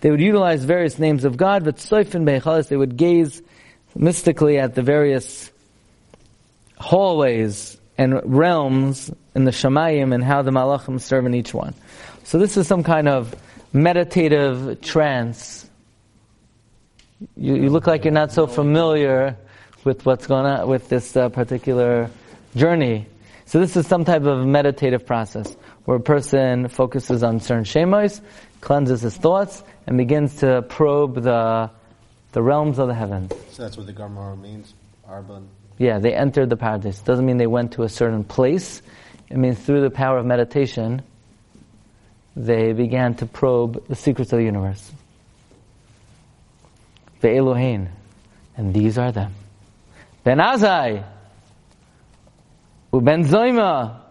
they 0.00 0.10
would 0.10 0.20
utilize 0.20 0.64
various 0.64 0.98
names 0.98 1.24
of 1.24 1.36
God. 1.36 1.64
But 1.64 1.76
soifin 1.76 2.24
be'echalis, 2.24 2.68
they 2.68 2.76
would 2.76 2.96
gaze 2.96 3.42
mystically 3.94 4.58
at 4.58 4.74
the 4.74 4.82
various 4.82 5.50
hallways 6.78 7.78
and 7.96 8.20
realms 8.24 9.10
in 9.34 9.44
the 9.44 9.50
Shemayim 9.50 10.14
and 10.14 10.22
how 10.22 10.42
the 10.42 10.52
Malachim 10.52 11.00
serve 11.00 11.26
in 11.26 11.34
each 11.34 11.52
one. 11.52 11.74
So 12.24 12.38
this 12.38 12.56
is 12.56 12.68
some 12.68 12.84
kind 12.84 13.08
of 13.08 13.34
meditative 13.72 14.80
trance. 14.80 15.68
You, 17.36 17.56
you 17.56 17.70
look 17.70 17.86
like 17.86 18.04
you're 18.04 18.12
not 18.12 18.32
so 18.32 18.46
familiar 18.46 19.36
with 19.84 20.06
what's 20.06 20.26
going 20.26 20.46
on 20.46 20.68
with 20.68 20.88
this 20.88 21.16
uh, 21.16 21.28
particular 21.28 22.10
journey. 22.54 23.06
So 23.46 23.58
this 23.60 23.76
is 23.76 23.86
some 23.86 24.04
type 24.04 24.22
of 24.22 24.46
meditative 24.46 25.06
process 25.06 25.56
where 25.88 25.96
a 25.96 26.00
person 26.00 26.68
focuses 26.68 27.22
on 27.22 27.40
certain 27.40 27.64
shemos, 27.64 28.20
cleanses 28.60 29.00
his 29.00 29.16
thoughts, 29.16 29.64
and 29.86 29.96
begins 29.96 30.34
to 30.40 30.60
probe 30.68 31.14
the 31.14 31.70
the 32.32 32.42
realms 32.42 32.78
of 32.78 32.88
the 32.88 32.94
heavens. 32.94 33.32
So 33.52 33.62
that's 33.62 33.78
what 33.78 33.86
the 33.86 33.94
Gemara 33.94 34.36
means, 34.36 34.74
Arban. 35.08 35.46
Yeah, 35.78 35.98
they 35.98 36.12
entered 36.12 36.50
the 36.50 36.58
paradise. 36.58 37.00
Doesn't 37.00 37.24
mean 37.24 37.38
they 37.38 37.46
went 37.46 37.72
to 37.72 37.84
a 37.84 37.88
certain 37.88 38.22
place. 38.22 38.82
It 39.30 39.38
means 39.38 39.58
through 39.58 39.80
the 39.80 39.88
power 39.88 40.18
of 40.18 40.26
meditation, 40.26 41.00
they 42.36 42.74
began 42.74 43.14
to 43.14 43.24
probe 43.24 43.88
the 43.88 43.96
secrets 43.96 44.30
of 44.34 44.40
the 44.40 44.44
universe. 44.44 44.92
The 47.22 47.34
Elohim, 47.34 47.88
and 48.58 48.74
these 48.74 48.98
are 48.98 49.10
them. 49.10 49.32
Ben 50.22 50.36
Azai, 50.36 51.02
Uben 52.92 53.26
Zoima, 53.26 54.02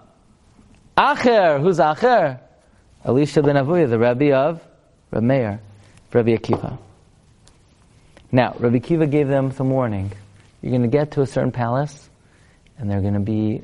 Acher, 0.98 1.62
who's 1.62 1.78
Acher? 1.78 2.40
Elisha 3.06 3.44
ben 3.44 3.56
Avuya, 3.56 3.88
the 3.88 4.00
Rabbi 4.00 4.32
of 4.32 4.62
Rabbi 5.12 5.26
Meir, 5.26 5.60
Rabbi 6.12 6.36
Akiva. 6.36 6.78
Now, 8.32 8.56
Rabbi 8.58 8.80
Kiva 8.80 9.06
gave 9.06 9.28
them 9.28 9.52
some 9.52 9.70
warning. 9.70 10.12
You're 10.62 10.72
going 10.72 10.82
to 10.82 10.88
get 10.88 11.12
to 11.12 11.22
a 11.22 11.28
certain 11.28 11.52
palace, 11.52 12.10
and 12.78 12.90
they're 12.90 13.02
going 13.02 13.14
to 13.14 13.20
be 13.20 13.62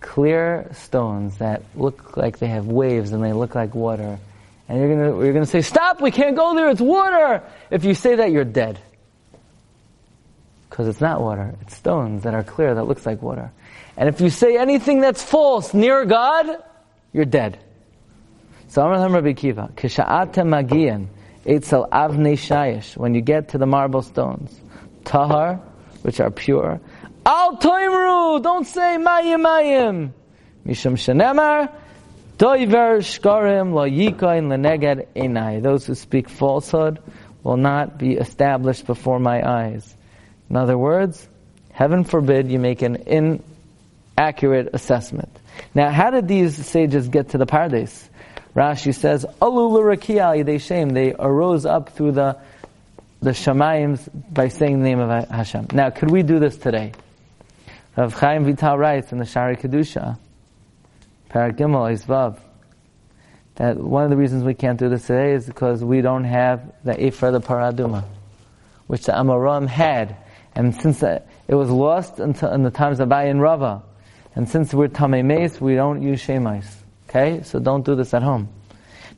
clear 0.00 0.68
stones 0.74 1.38
that 1.38 1.62
look 1.74 2.16
like 2.16 2.38
they 2.38 2.48
have 2.48 2.66
waves 2.66 3.12
and 3.12 3.22
they 3.22 3.32
look 3.32 3.54
like 3.54 3.74
water. 3.74 4.18
And 4.68 4.78
you're 4.78 4.88
to, 4.88 5.24
you're 5.24 5.32
going 5.32 5.44
to 5.44 5.50
say, 5.50 5.62
Stop, 5.62 6.00
we 6.00 6.10
can't 6.10 6.36
go 6.36 6.54
there, 6.56 6.68
it's 6.70 6.80
water! 6.80 7.42
If 7.70 7.84
you 7.84 7.94
say 7.94 8.16
that, 8.16 8.32
you're 8.32 8.44
dead. 8.44 8.80
Because 10.68 10.88
it's 10.88 11.00
not 11.00 11.20
water, 11.20 11.54
it's 11.62 11.76
stones 11.76 12.24
that 12.24 12.34
are 12.34 12.42
clear 12.42 12.74
that 12.74 12.84
looks 12.84 13.06
like 13.06 13.22
water. 13.22 13.52
And 13.96 14.08
if 14.08 14.20
you 14.20 14.30
say 14.30 14.58
anything 14.58 15.00
that's 15.00 15.22
false 15.22 15.72
near 15.72 16.04
God, 16.04 16.62
you're 17.12 17.24
dead. 17.24 17.58
So 18.68 18.86
Lam 18.86 19.14
Rabbi 19.14 19.32
Kiva, 19.32 19.70
Kisha'atem 19.74 20.48
Magian, 20.48 21.08
Eitzel 21.46 21.88
Avnei 21.88 22.34
Shayish, 22.34 22.96
when 22.96 23.14
you 23.14 23.22
get 23.22 23.50
to 23.50 23.58
the 23.58 23.66
marble 23.66 24.02
stones, 24.02 24.60
Tahar, 25.04 25.60
which 26.02 26.20
are 26.20 26.30
pure, 26.30 26.80
Al 27.24 27.56
Toimru, 27.56 28.42
don't 28.42 28.66
say 28.66 28.98
Mayim 29.00 29.42
Mayim, 29.46 30.10
Mishum 30.66 30.94
Shenemar, 30.94 31.72
Doiver 32.38 32.98
Shkarim 32.98 33.72
Lo 33.72 33.88
Yikoin 33.88 34.48
Leneged 34.48 35.06
Enai, 35.16 35.62
those 35.62 35.86
who 35.86 35.94
speak 35.94 36.28
falsehood 36.28 36.98
will 37.42 37.56
not 37.56 37.96
be 37.96 38.14
established 38.14 38.86
before 38.86 39.18
my 39.18 39.48
eyes. 39.48 39.96
In 40.50 40.56
other 40.56 40.76
words, 40.76 41.26
heaven 41.72 42.04
forbid 42.04 42.50
you 42.50 42.58
make 42.58 42.82
an 42.82 42.96
inaccurate 44.16 44.70
assessment. 44.72 45.30
Now, 45.74 45.90
how 45.90 46.10
did 46.10 46.28
these 46.28 46.54
sages 46.66 47.08
get 47.08 47.30
to 47.30 47.38
the 47.38 47.46
paradise? 47.46 48.08
Rashi 48.54 48.94
says, 48.94 49.26
Alul 49.42 50.60
shame. 50.60 50.90
They 50.90 51.14
arose 51.18 51.66
up 51.66 51.90
through 51.90 52.12
the 52.12 52.38
the 53.20 53.30
Shemaims 53.30 54.08
by 54.32 54.48
saying 54.48 54.78
the 54.78 54.84
name 54.84 55.00
of 55.00 55.28
Hashem. 55.28 55.68
Now, 55.72 55.90
could 55.90 56.10
we 56.10 56.22
do 56.22 56.38
this 56.38 56.56
today? 56.56 56.92
Rav 57.96 58.12
Chaim 58.12 58.44
Vital 58.44 58.76
writes 58.76 59.10
in 59.10 59.18
the 59.18 59.24
Shaarei 59.24 59.58
Kedusha, 59.58 60.18
Parak 61.30 61.56
Gimel 61.56 61.90
Isvav, 61.92 62.38
that 63.56 63.78
one 63.78 64.04
of 64.04 64.10
the 64.10 64.16
reasons 64.16 64.44
we 64.44 64.52
can't 64.52 64.78
do 64.78 64.90
this 64.90 65.06
today 65.06 65.32
is 65.32 65.46
because 65.46 65.82
we 65.82 66.02
don't 66.02 66.24
have 66.24 66.72
the 66.84 66.92
Ephra 66.92 67.32
the 67.32 67.40
Paraduma, 67.40 68.04
which 68.86 69.06
the 69.06 69.12
Amoram 69.12 69.66
had. 69.66 70.16
And 70.54 70.74
since 70.74 71.02
it 71.02 71.24
was 71.48 71.70
lost 71.70 72.18
until 72.18 72.52
in 72.52 72.62
the 72.62 72.70
times 72.70 73.00
of 73.00 73.08
Ayin 73.08 73.40
Rava, 73.40 73.82
and 74.36 74.46
since 74.46 74.74
we're 74.74 74.88
Tamei 74.88 75.24
Meis, 75.24 75.58
we 75.60 75.74
don't 75.74 76.02
use 76.02 76.22
Shemais. 76.22 76.66
Okay? 77.08 77.42
So 77.42 77.58
don't 77.58 77.84
do 77.84 77.94
this 77.96 78.12
at 78.12 78.22
home. 78.22 78.50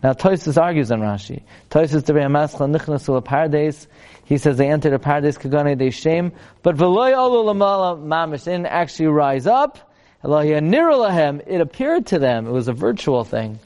Now 0.00 0.12
Toysus 0.12 0.56
argues 0.56 0.92
on 0.92 1.00
Rashi. 1.00 1.42
Toysus 1.70 2.04
the 2.04 2.12
Maschla 2.12 2.72
Nichnasul 2.72 3.22
Paradise. 3.24 3.88
He 4.24 4.38
says 4.38 4.56
they 4.58 4.70
entered 4.70 4.92
a 4.92 4.98
paradise 5.00 5.36
kagane 5.36 5.76
they 5.76 5.90
shame, 5.90 6.32
but 6.62 6.76
v'loy 6.76 7.14
olu 7.14 7.46
lamala 7.46 8.00
mamish 8.00 8.44
didn't 8.44 8.66
actually 8.66 9.06
rise 9.06 9.46
up. 9.46 9.92
Nirulahem, 10.22 11.42
it 11.46 11.60
appeared 11.60 12.06
to 12.08 12.18
them. 12.20 12.46
It 12.46 12.50
was 12.50 12.68
a 12.68 12.72
virtual 12.72 13.24
thing. 13.24 13.58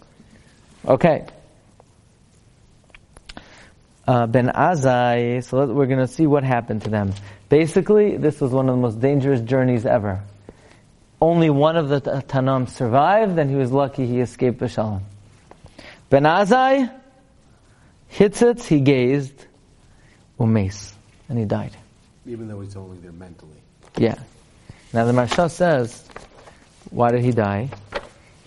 Okay. 0.86 1.26
Uh, 4.06 4.26
ben 4.26 4.48
Azai, 4.48 5.44
so 5.44 5.66
we're 5.66 5.86
going 5.86 5.98
to 5.98 6.08
see 6.08 6.26
what 6.26 6.44
happened 6.44 6.82
to 6.82 6.90
them. 6.90 7.12
Basically, 7.48 8.16
this 8.16 8.40
was 8.40 8.52
one 8.52 8.68
of 8.68 8.76
the 8.76 8.80
most 8.80 9.00
dangerous 9.00 9.40
journeys 9.40 9.84
ever 9.84 10.22
only 11.22 11.50
one 11.50 11.76
of 11.76 11.88
the 11.88 12.00
Tanam 12.00 12.68
survived, 12.68 13.38
and 13.38 13.48
he 13.48 13.54
was 13.54 13.70
lucky 13.70 14.06
he 14.06 14.18
escaped 14.18 14.58
Bashalom. 14.58 15.02
Ben 16.11 16.24
Azai 16.24 16.92
hits 18.08 18.42
it, 18.42 18.61
he 18.64 18.80
gazed, 18.80 19.46
umes, 20.40 20.92
and 21.28 21.38
he 21.38 21.44
died. 21.44 21.76
Even 22.26 22.48
though 22.48 22.61
he's 22.61 22.74
only 22.74 22.98
there 22.98 23.12
mentally. 23.12 23.62
Yeah. 23.96 24.16
Now 24.92 25.04
the 25.04 25.12
Maharsha 25.12 25.48
says, 25.48 26.08
why 26.90 27.12
did 27.12 27.22
he 27.22 27.30
die? 27.30 27.70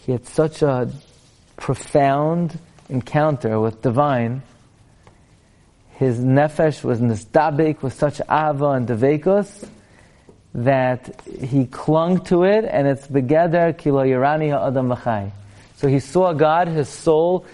He 0.05 0.11
had 0.11 0.25
such 0.27 0.61
a 0.61 0.91
profound 1.55 2.59
encounter 2.89 3.57
with 3.57 3.81
divine. 3.81 4.43
His 5.93 6.19
nefesh 6.19 6.83
was 6.83 6.99
nistabik 6.99 7.81
with 7.81 7.93
such 7.93 8.19
ava 8.29 8.71
and 8.71 8.85
devekus 8.85 9.65
that 10.55 11.21
he 11.25 11.65
clung 11.65 12.21
to 12.25 12.43
it, 12.43 12.63
and 12.65 12.87
it's 12.87 13.05
begeder 13.07 13.77
kilo 13.77 14.03
yirani 14.03 14.51
ha'adam 14.51 14.89
v'chai. 14.89 15.31
So 15.75 15.89
he 15.89 15.99
saw 15.99 16.31
God, 16.31 16.69
his 16.69 16.87
soul, 16.87 17.45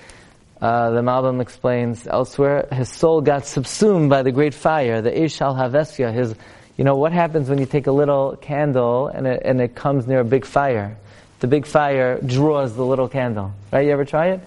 uh, 0.61 0.91
the 0.91 1.01
Malbim 1.01 1.41
explains 1.41 2.05
elsewhere, 2.05 2.67
his 2.71 2.89
soul 2.89 3.21
got 3.21 3.47
subsumed 3.47 4.11
by 4.11 4.21
the 4.21 4.31
great 4.31 4.53
fire, 4.53 5.01
the 5.01 5.09
Ishal 5.09 5.57
Havesya, 5.57 6.13
his, 6.13 6.35
you 6.77 6.83
know, 6.83 6.95
what 6.95 7.11
happens 7.11 7.49
when 7.49 7.57
you 7.57 7.65
take 7.65 7.87
a 7.87 7.91
little 7.91 8.35
candle 8.35 9.07
and 9.07 9.25
it, 9.25 9.41
and 9.43 9.59
it 9.59 9.73
comes 9.73 10.05
near 10.05 10.19
a 10.19 10.23
big 10.23 10.45
fire? 10.45 10.95
The 11.39 11.47
big 11.47 11.65
fire 11.65 12.19
draws 12.23 12.75
the 12.75 12.85
little 12.85 13.07
candle. 13.07 13.51
Right? 13.71 13.87
You 13.87 13.93
ever 13.93 14.05
try 14.05 14.27
it? 14.33 14.41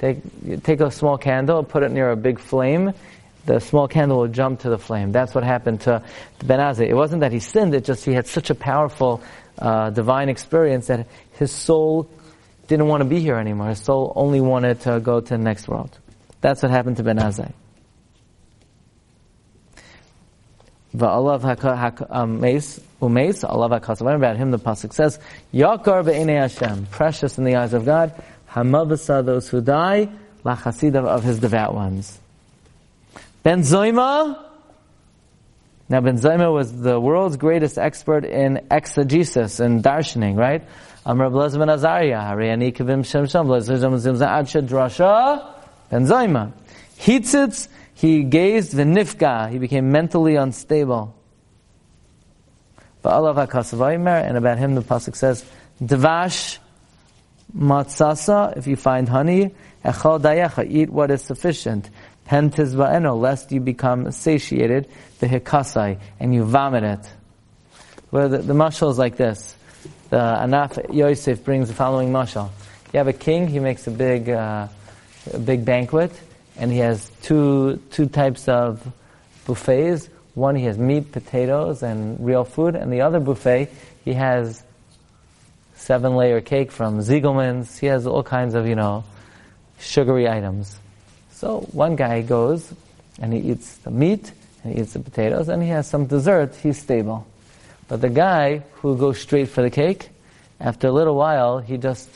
Take, 0.00 0.64
take 0.64 0.80
a 0.80 0.90
small 0.90 1.16
candle, 1.16 1.62
put 1.62 1.84
it 1.84 1.92
near 1.92 2.10
a 2.10 2.16
big 2.16 2.40
flame, 2.40 2.92
the 3.50 3.60
small 3.60 3.88
candle 3.88 4.18
will 4.18 4.28
jump 4.28 4.60
to 4.60 4.70
the 4.70 4.78
flame. 4.78 5.10
That's 5.10 5.34
what 5.34 5.42
happened 5.42 5.80
to 5.82 6.02
Ben 6.44 6.60
Azai. 6.60 6.88
It 6.88 6.94
wasn't 6.94 7.22
that 7.22 7.32
he 7.32 7.40
sinned, 7.40 7.74
it 7.74 7.84
just 7.84 8.04
he 8.04 8.12
had 8.12 8.28
such 8.28 8.50
a 8.50 8.54
powerful 8.54 9.22
uh, 9.58 9.90
divine 9.90 10.28
experience 10.28 10.86
that 10.86 11.08
his 11.32 11.50
soul 11.50 12.08
didn't 12.68 12.86
want 12.86 13.00
to 13.02 13.08
be 13.08 13.18
here 13.18 13.36
anymore. 13.36 13.68
His 13.70 13.80
soul 13.80 14.12
only 14.14 14.40
wanted 14.40 14.82
to 14.82 15.00
go 15.00 15.20
to 15.20 15.28
the 15.28 15.38
next 15.38 15.66
world. 15.66 15.98
That's 16.40 16.62
what 16.62 16.70
happened 16.70 16.98
to 16.98 17.02
Ben. 17.02 17.16
Va'alav 17.18 17.52
umeis, 23.00 23.44
alav 23.44 23.80
hakasavim. 23.80 24.14
About 24.14 24.36
him, 24.36 24.52
the 24.52 24.58
pasuk 24.58 24.92
says, 24.92 25.18
Yakar 25.52 26.04
be'enei 26.04 26.40
Hashem, 26.40 26.86
precious 26.86 27.36
in 27.36 27.44
the 27.44 27.56
eyes 27.56 27.74
of 27.74 27.84
God. 27.84 28.14
Hamavasa, 28.50 29.24
those 29.24 29.48
who 29.48 29.60
die, 29.60 30.08
lachasidav 30.44 31.04
of 31.04 31.24
his 31.24 31.40
devout 31.40 31.74
ones. 31.74 32.20
Ben 33.42 33.60
Zoima. 33.60 34.44
Now 35.88 36.00
Ben 36.00 36.16
Zoima 36.16 36.52
was 36.52 36.80
the 36.80 37.00
world's 37.00 37.36
greatest 37.36 37.78
expert 37.78 38.24
in 38.24 38.66
exegesis 38.70 39.60
and 39.60 39.82
darshaning, 39.82 40.36
right? 40.36 40.62
Amr 41.06 41.30
ben 41.30 41.70
Azariah, 41.70 42.20
Hariyani 42.20 42.74
Kavim 42.74 43.04
Shem 43.04 43.26
Shem, 43.26 43.46
Blaz 43.46 43.68
Adsha 43.68 44.66
Drasha, 44.66 45.54
Ben 45.88 46.04
Zoima. 46.04 46.52
Hitzitz, 46.98 47.68
he 47.94 48.22
gazed 48.22 48.74
v'nifka, 48.74 49.50
he 49.50 49.58
became 49.58 49.90
mentally 49.90 50.36
unstable. 50.36 51.14
And 53.02 53.14
about 53.14 54.58
him 54.58 54.74
the 54.74 54.82
Pasuk 54.82 55.16
says, 55.16 55.44
Dvash 55.82 56.58
matzasa, 57.56 58.56
if 58.58 58.66
you 58.66 58.76
find 58.76 59.08
honey, 59.08 59.54
echal 59.82 60.20
dayecha, 60.20 60.70
eat 60.70 60.90
what 60.90 61.10
is 61.10 61.22
sufficient. 61.22 61.88
Hentiz 62.30 62.76
ba'eno, 62.76 63.20
lest 63.20 63.50
you 63.50 63.60
become 63.60 64.12
satiated, 64.12 64.88
the 65.18 65.26
hikasai, 65.26 65.98
and 66.20 66.32
you 66.32 66.44
vomit 66.44 66.84
it. 66.84 67.12
Well, 68.12 68.28
the, 68.28 68.38
the 68.38 68.54
mashal 68.54 68.90
is 68.92 68.98
like 68.98 69.16
this. 69.16 69.56
The 70.10 70.16
Anaf 70.16 70.94
Yosef 70.94 71.44
brings 71.44 71.68
the 71.68 71.74
following 71.74 72.10
mashal. 72.12 72.50
You 72.92 72.98
have 72.98 73.08
a 73.08 73.12
king, 73.12 73.48
he 73.48 73.58
makes 73.58 73.86
a 73.86 73.90
big, 73.90 74.28
uh, 74.28 74.68
a 75.32 75.38
big 75.38 75.64
banquet, 75.64 76.12
and 76.56 76.72
he 76.72 76.78
has 76.78 77.10
two, 77.22 77.82
two 77.90 78.06
types 78.06 78.48
of 78.48 78.80
buffets. 79.46 80.08
One, 80.34 80.54
he 80.54 80.64
has 80.64 80.78
meat, 80.78 81.12
potatoes, 81.12 81.82
and 81.82 82.24
real 82.24 82.44
food, 82.44 82.76
and 82.76 82.92
the 82.92 83.02
other 83.02 83.20
buffet, 83.20 83.70
he 84.04 84.12
has 84.14 84.62
seven 85.74 86.14
layer 86.14 86.40
cake 86.40 86.70
from 86.72 87.00
Ziegelman's. 87.00 87.78
He 87.78 87.86
has 87.86 88.06
all 88.06 88.22
kinds 88.22 88.54
of, 88.54 88.66
you 88.66 88.76
know, 88.76 89.04
sugary 89.78 90.28
items. 90.28 90.79
So 91.40 91.60
one 91.72 91.96
guy 91.96 92.20
goes 92.20 92.70
and 93.18 93.32
he 93.32 93.38
eats 93.38 93.76
the 93.78 93.90
meat, 93.90 94.30
and 94.62 94.74
he 94.74 94.82
eats 94.82 94.92
the 94.92 94.98
potatoes, 94.98 95.48
and 95.48 95.62
he 95.62 95.70
has 95.70 95.88
some 95.88 96.04
dessert, 96.04 96.54
he's 96.62 96.78
stable. 96.78 97.26
But 97.88 98.02
the 98.02 98.10
guy 98.10 98.58
who 98.82 98.94
goes 98.98 99.18
straight 99.18 99.48
for 99.48 99.62
the 99.62 99.70
cake, 99.70 100.10
after 100.60 100.88
a 100.88 100.92
little 100.92 101.14
while, 101.14 101.58
he 101.58 101.78
just, 101.78 102.10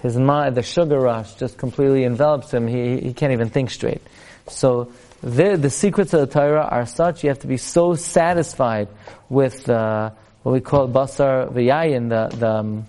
his 0.00 0.16
mind, 0.16 0.54
the 0.54 0.62
sugar 0.62 0.98
rush 0.98 1.34
just 1.34 1.58
completely 1.58 2.04
envelops 2.04 2.54
him. 2.54 2.66
He, 2.66 3.00
he 3.00 3.12
can't 3.12 3.34
even 3.34 3.50
think 3.50 3.68
straight. 3.68 4.00
So 4.48 4.90
the, 5.20 5.58
the 5.58 5.68
secrets 5.68 6.14
of 6.14 6.20
the 6.20 6.26
Torah 6.26 6.64
are 6.64 6.86
such, 6.86 7.22
you 7.22 7.28
have 7.28 7.40
to 7.40 7.46
be 7.46 7.58
so 7.58 7.94
satisfied 7.96 8.88
with 9.28 9.68
uh, 9.68 10.10
what 10.42 10.52
we 10.52 10.62
call 10.62 10.88
basar 10.88 11.52
v'yayin, 11.52 12.08
the, 12.08 12.34
the 12.34 12.50
um, 12.50 12.86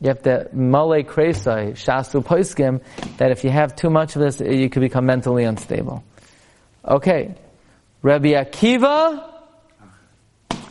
you 0.00 0.08
have 0.08 0.22
to 0.22 0.48
male 0.52 1.02
kresai, 1.04 1.72
shasu 1.72 2.22
poiskim, 2.22 2.82
that 3.16 3.30
if 3.30 3.44
you 3.44 3.50
have 3.50 3.74
too 3.74 3.90
much 3.90 4.16
of 4.16 4.22
this, 4.22 4.40
you 4.40 4.68
could 4.68 4.80
become 4.80 5.06
mentally 5.06 5.44
unstable. 5.44 6.04
Okay. 6.86 7.34
Rabbi 8.02 8.28
Akiva, 8.28 9.24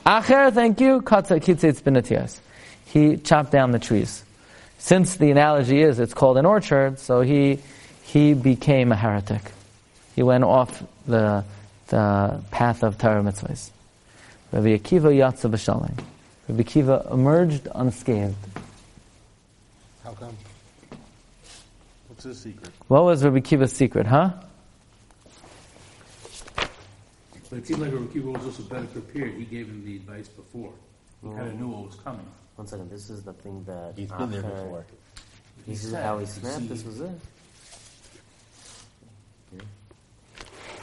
Acher, 0.06 0.54
thank 0.54 0.80
you, 0.80 1.02
Katza 1.02 1.42
Kitzitz 1.42 1.82
Benatias. 1.82 2.40
He 2.86 3.18
chopped 3.18 3.52
down 3.52 3.72
the 3.72 3.80
trees. 3.80 4.24
Since 4.78 5.18
the 5.18 5.32
analogy 5.32 5.82
is 5.82 6.00
it's 6.00 6.14
called 6.14 6.38
an 6.38 6.46
orchard, 6.46 7.00
so 7.00 7.22
he, 7.22 7.60
he 8.04 8.36
became 8.36 8.92
a 8.92 8.96
heretic. 8.96 9.42
He 10.16 10.22
went 10.22 10.44
off 10.44 10.84
the, 11.08 11.44
the 11.88 12.42
path 12.52 12.84
of 12.84 13.00
Torah 13.00 13.24
mitzvahs. 13.24 13.72
Rabbi 14.52 14.78
Akiva 14.78 15.12
Yatza 15.12 15.50
B'Shalem. 15.50 16.00
Rabbi 16.48 16.62
Akiva 16.62 17.12
emerged 17.12 17.68
unscathed. 17.74 18.36
How 20.19 20.28
come? 20.28 20.38
What's 22.08 22.23
his 22.23 22.39
secret? 22.39 22.69
What 22.88 23.04
was 23.04 23.23
Rabbi 23.23 23.39
Kiva's 23.39 23.73
secret, 23.73 24.06
huh? 24.08 24.32
But 27.49 27.60
it 27.60 27.67
seemed 27.67 27.82
like 27.82 27.93
Rabbi 27.93 28.13
Kiva 28.13 28.30
was 28.32 28.45
also 28.45 28.63
better 28.63 28.86
prepared. 28.86 29.34
He 29.34 29.45
gave 29.45 29.67
him 29.67 29.84
the 29.86 29.95
advice 29.97 30.28
before. 30.28 30.71
He 31.21 31.30
kind 31.30 31.47
of 31.47 31.60
knew 31.60 31.67
what 31.67 31.88
was 31.88 31.95
coming. 31.95 32.25
One 32.56 32.67
second, 32.67 32.89
this 32.89 33.10
is 33.10 33.23
the 33.23 33.34
thing 33.34 33.63
that 33.65 33.93
He's 33.95 34.12
been 34.12 34.32
there 34.32 34.41
Acher- 34.41 34.63
before. 34.63 34.86
This 35.67 35.84
is 35.84 35.93
how 35.93 36.19
he 36.19 36.25
snapped. 36.25 36.69
This 36.69 36.84
was 36.86 37.01
it. 37.01 37.10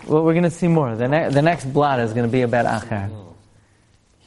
Well, 0.06 0.24
we're 0.24 0.32
going 0.32 0.42
to 0.42 0.50
see 0.50 0.68
more. 0.68 0.96
The, 0.96 1.08
ne- 1.08 1.28
the 1.30 1.42
next 1.42 1.66
blot 1.72 2.00
is 2.00 2.12
going 2.12 2.26
to 2.26 2.32
be 2.32 2.42
about 2.42 2.66
Acher. 2.66 3.21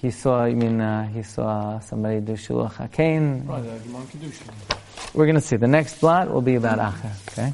He 0.06 0.12
saw, 0.12 0.44
I 0.44 0.54
mean, 0.54 0.80
uh, 0.80 1.08
he 1.08 1.24
saw 1.24 1.80
somebody 1.80 2.20
do 2.20 2.34
Shiluch 2.34 2.74
HaKain. 2.74 3.48
Right, 3.48 3.66
uh. 3.66 4.76
We're 5.16 5.26
going 5.26 5.34
to 5.34 5.42
see. 5.42 5.56
The 5.56 5.68
next 5.68 6.00
blot 6.00 6.32
will 6.32 6.44
be 6.44 6.54
about 6.54 6.78
Acher. 6.78 7.32
Okay. 7.32 7.54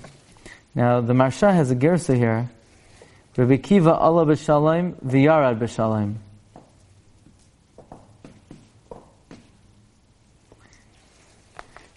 Now 0.75 0.99
the 0.99 1.13
Maharsha 1.13 1.53
has 1.53 1.71
a 1.71 1.77
gersa 1.77 2.13
here. 2.13 2.49
Rabbi 3.37 3.55
Kiva 3.55 3.93
Allah 3.93 4.25
b'shalom 4.25 4.95
v'yarad 4.95 5.59
b'shalom. 5.59 6.15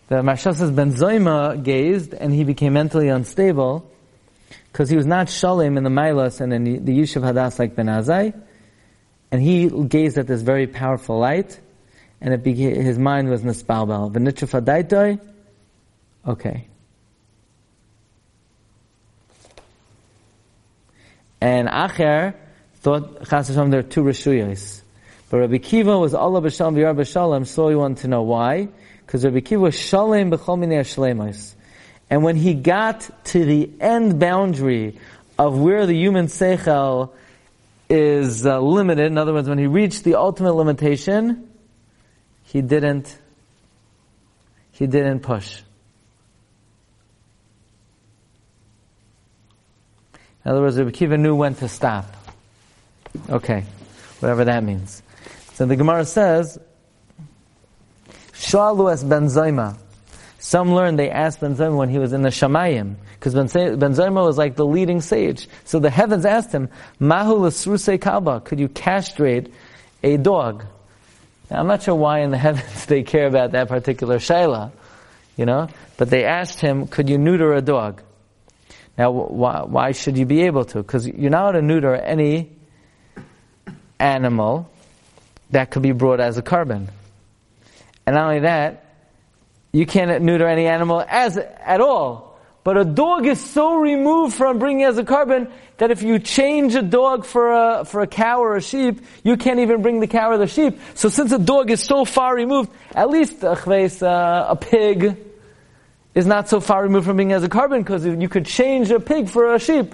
The 0.07 0.15
Maharsha 0.15 0.55
says 0.55 0.71
Ben 0.71 0.93
Zoima 0.93 1.61
gazed 1.65 2.15
and 2.15 2.33
he 2.33 2.45
became 2.45 2.75
mentally 2.75 3.09
unstable 3.09 3.91
because 4.71 4.89
he 4.89 4.97
was 4.97 5.07
not 5.07 5.29
shalom 5.29 5.77
in 5.77 5.83
the 5.83 5.91
Mailas 5.91 6.41
and 6.41 6.53
in 6.53 6.63
the, 6.63 6.79
the 6.79 6.97
Yishuv 6.97 7.23
Hadas 7.23 7.59
like 7.59 7.75
Ben 7.75 7.87
Azai. 7.87 8.41
And 9.35 9.43
he 9.43 9.69
gazed 9.69 10.17
at 10.17 10.29
this 10.29 10.43
very 10.43 10.69
powerful 10.69 11.19
light 11.19 11.59
and 12.21 12.41
his 12.47 13.01
mind 13.01 13.29
was 13.29 13.43
nispalbel. 13.43 14.13
V'nitruf 14.13 14.61
hadaitoi. 14.61 15.19
Okay. 16.25 16.69
And 21.41 21.67
Acher 21.67 22.37
thought 22.77 23.29
Chas 23.29 23.49
Hashem 23.49 23.71
there 23.71 23.81
are 23.81 23.83
two 23.83 24.05
Rishuyos. 24.05 24.83
But 25.31 25.39
Rabbi 25.39 25.59
Kiva 25.59 25.99
was 25.99 26.15
Allah 26.15 26.41
b'shalom 26.41 26.77
v'yar 26.77 26.97
b'shalom, 26.97 27.45
so 27.45 27.69
he 27.71 27.75
wanted 27.75 28.03
to 28.03 28.09
know 28.09 28.23
why. 28.23 28.69
Because 29.05 29.25
Rabbi 29.25 29.41
Kiva 29.41 29.63
was 29.63 29.75
shalem 29.75 30.31
b'chol 30.31 30.61
minei. 30.61 31.55
And 32.09 32.23
when 32.23 32.37
he 32.37 32.55
got 32.55 33.11
to 33.25 33.45
the 33.45 33.69
end 33.81 34.21
boundary 34.21 35.01
of 35.37 35.59
where 35.59 35.87
the 35.87 35.97
human 35.97 36.29
seichel 36.29 37.11
is 37.89 38.47
uh, 38.47 38.61
limited, 38.61 39.07
in 39.07 39.19
other 39.19 39.33
words, 39.33 39.49
when 39.49 39.59
he 39.59 39.67
reached 39.67 40.05
the 40.05 40.15
ultimate 40.15 40.55
limitation, 40.55 41.49
he 42.45 42.63
didn't, 42.63 43.19
he 44.73 44.87
didn't 44.87 45.21
push. 45.21 45.63
In 50.45 50.51
other 50.51 50.61
words, 50.61 50.79
Rabbi 50.79 50.91
Kiva 50.91 51.17
knew 51.17 51.35
when 51.35 51.55
to 51.57 51.69
stop. 51.69 52.05
Okay, 53.31 53.65
whatever 54.21 54.45
that 54.45 54.63
means. 54.63 55.03
So 55.55 55.67
the 55.67 55.77
Gemara 55.77 56.05
says, 56.05 56.59
Shalu 58.33 58.93
es 58.93 59.05
Ben 59.05 59.27
Zayma. 59.27 59.79
Some 60.45 60.75
learn 60.75 60.97
they 60.97 61.09
asked 61.09 61.41
Ben 61.41 61.57
Zayma 61.57 61.75
when 61.75 61.89
he 61.89 61.99
was 61.99 62.13
in 62.13 62.21
the 62.21 62.29
Shamayim, 62.29 62.97
because 63.15 63.33
Ben, 63.33 63.79
ben 63.79 64.13
was 64.13 64.37
like 64.37 64.57
the 64.57 64.67
leading 64.67 65.01
sage. 65.01 65.49
So 65.65 65.79
the 65.79 65.89
heavens 65.89 66.27
asked 66.27 66.53
him, 66.53 66.69
Mahu 67.01 67.47
l'sruse 67.47 67.99
kalba, 67.99 68.45
could 68.45 68.61
you 68.61 68.69
castrate 68.69 69.55
a 70.03 70.19
dog? 70.19 70.67
Now, 71.51 71.61
I'm 71.61 71.67
not 71.67 71.83
sure 71.85 71.95
why 71.95 72.21
in 72.21 72.31
the 72.31 72.37
heavens 72.47 72.85
they 72.85 73.05
care 73.05 73.27
about 73.27 73.53
that 73.53 73.69
particular 73.69 74.19
shaila, 74.19 74.71
you 75.35 75.47
know, 75.47 75.69
but 75.97 76.11
they 76.11 76.25
asked 76.25 76.61
him, 76.61 76.89
could 76.89 77.09
you 77.09 77.17
neuter 77.17 77.55
a 77.55 77.63
dog? 77.63 78.03
Now, 78.99 79.13
why, 79.13 79.63
why 79.63 79.93
should 79.93 80.19
you 80.19 80.27
be 80.27 80.43
able 80.43 80.67
to? 80.67 80.83
Because 80.83 81.09
you're 81.09 81.31
not 81.31 81.53
to 81.53 81.63
neuter 81.63 81.95
any 81.95 82.53
animal 83.99 84.71
that 85.53 85.71
could 85.71 85.83
be 85.83 85.93
brought 85.93 86.21
as 86.21 86.37
a 86.37 86.43
korban. 86.43 86.89
And 88.05 88.15
not 88.15 88.27
only 88.27 88.41
that, 88.41 88.84
you 89.75 89.87
can't 89.87 90.23
neuter 90.23 90.47
any 90.47 90.67
animal 90.67 91.05
as 91.07 91.37
at 91.37 91.81
all. 91.81 92.39
But 92.63 92.79
a 92.79 92.85
dog 92.85 93.27
is 93.27 93.41
so 93.45 93.75
removed 93.75 94.35
from 94.35 94.61
bringing 94.61 94.85
as 94.85 94.97
a 94.99 95.05
korban 95.05 95.51
that 95.79 95.91
if 95.91 96.03
you 96.03 96.21
change 96.21 96.77
a 96.77 96.81
dog 96.81 97.27
for 97.27 97.53
a, 97.53 97.85
for 97.85 98.01
a 98.01 98.07
cow 98.07 98.41
or 98.41 98.55
a 98.55 98.63
sheep, 98.63 99.01
you 99.25 99.37
can't 99.37 99.59
even 99.59 99.83
bring 99.83 99.99
the 99.99 100.07
cow 100.07 100.31
or 100.31 100.39
the 100.39 100.47
sheep. 100.47 100.79
So 100.95 101.09
since 101.09 101.33
a 101.33 101.41
dog 101.41 101.71
is 101.71 101.83
so 101.83 102.05
far 102.05 102.35
removed, 102.37 102.71
at 102.95 103.11
least 103.11 103.43
uh, 103.43 104.47
a 104.49 104.57
pig, 104.57 105.19
is 106.15 106.25
not 106.25 106.49
so 106.49 106.61
far 106.61 106.85
removed 106.85 107.07
from 107.07 107.17
being 107.17 107.33
as 107.33 107.43
a 107.43 107.49
korban 107.49 107.79
because 107.79 108.07
you 108.07 108.29
could 108.29 108.47
change 108.47 108.93
a 108.93 109.01
pig 109.01 109.29
for 109.29 109.55
a 109.55 109.59
sheep, 109.59 109.93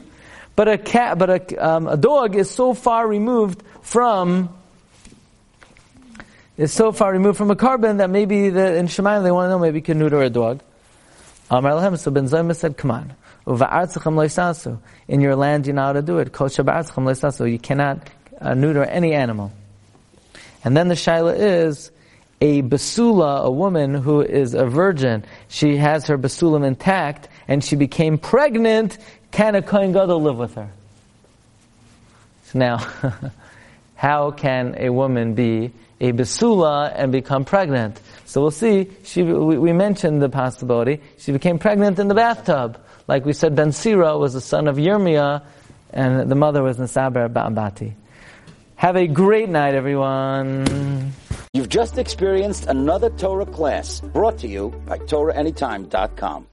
but 0.56 0.68
a 0.68 0.76
cat, 0.76 1.18
but 1.18 1.30
a, 1.30 1.56
um, 1.56 1.88
a 1.88 1.96
dog 1.96 2.36
is 2.36 2.50
so 2.50 2.74
far 2.74 3.08
removed 3.08 3.62
from 3.80 4.50
is 6.60 6.70
so 6.70 6.92
far 6.92 7.10
removed 7.10 7.38
from 7.38 7.50
a 7.50 7.56
korban 7.56 7.96
that 7.96 8.10
maybe 8.10 8.50
the, 8.50 8.76
in 8.76 8.86
Shemayim 8.86 9.22
they 9.22 9.30
want 9.30 9.46
to 9.46 9.50
know 9.50 9.58
maybe 9.58 9.78
you 9.78 9.82
can 9.82 9.98
neuter 9.98 10.20
a 10.20 10.28
dog. 10.28 10.60
Amar 11.50 11.96
so 11.96 12.10
Ben 12.10 12.26
Zayma 12.26 12.54
said, 12.54 12.76
come 12.76 12.90
on. 12.90 13.14
In 15.08 15.20
your 15.22 15.36
land 15.36 15.66
you 15.66 15.72
know 15.72 15.82
how 15.82 15.92
to 15.94 16.02
do 16.02 16.18
it. 16.18 16.38
You 17.50 17.58
cannot 17.58 18.10
uh, 18.42 18.54
neuter 18.54 18.84
any 18.84 19.14
animal. 19.14 19.52
And 20.62 20.76
then 20.76 20.88
the 20.88 20.94
shaila 20.94 21.34
is, 21.38 21.90
a 22.42 22.60
basula, 22.60 23.44
a 23.44 23.50
woman 23.50 23.94
who 23.94 24.20
is 24.20 24.52
a 24.52 24.66
virgin, 24.66 25.24
she 25.48 25.78
has 25.78 26.06
her 26.08 26.18
basulam 26.18 26.66
intact, 26.66 27.28
and 27.48 27.64
she 27.64 27.74
became 27.74 28.18
pregnant, 28.18 28.98
can 29.30 29.54
a 29.54 29.62
kohen 29.62 29.92
gadol 29.92 30.20
live 30.20 30.36
with 30.36 30.54
her? 30.56 30.70
So 32.44 32.58
now, 32.58 32.86
how 33.94 34.30
can 34.30 34.74
a 34.78 34.90
woman 34.90 35.32
be 35.34 35.72
a 36.00 36.12
basula 36.12 36.92
and 36.94 37.12
become 37.12 37.44
pregnant? 37.44 38.00
So 38.24 38.40
we'll 38.40 38.50
see. 38.50 38.90
She, 39.04 39.22
we, 39.22 39.58
we 39.58 39.72
mentioned 39.72 40.22
the 40.22 40.28
possibility. 40.28 41.00
She 41.18 41.32
became 41.32 41.58
pregnant 41.58 41.98
in 41.98 42.08
the 42.08 42.14
bathtub. 42.14 42.80
Like 43.08 43.24
we 43.24 43.32
said, 43.32 43.54
Ben 43.54 43.72
Sira 43.72 44.16
was 44.16 44.34
the 44.34 44.40
son 44.40 44.68
of 44.68 44.76
Yirmiyah, 44.76 45.42
and 45.92 46.30
the 46.30 46.36
mother 46.36 46.62
was 46.62 46.78
Nasaber 46.78 47.28
Ba'abati. 47.28 47.94
Have 48.76 48.96
a 48.96 49.06
great 49.06 49.48
night, 49.48 49.74
everyone. 49.74 51.12
You've 51.52 51.68
just 51.68 51.98
experienced 51.98 52.66
another 52.66 53.10
Torah 53.10 53.44
class 53.44 54.00
brought 54.00 54.38
to 54.38 54.48
you 54.48 54.70
by 54.86 54.98
TorahAnytime.com. 54.98 56.46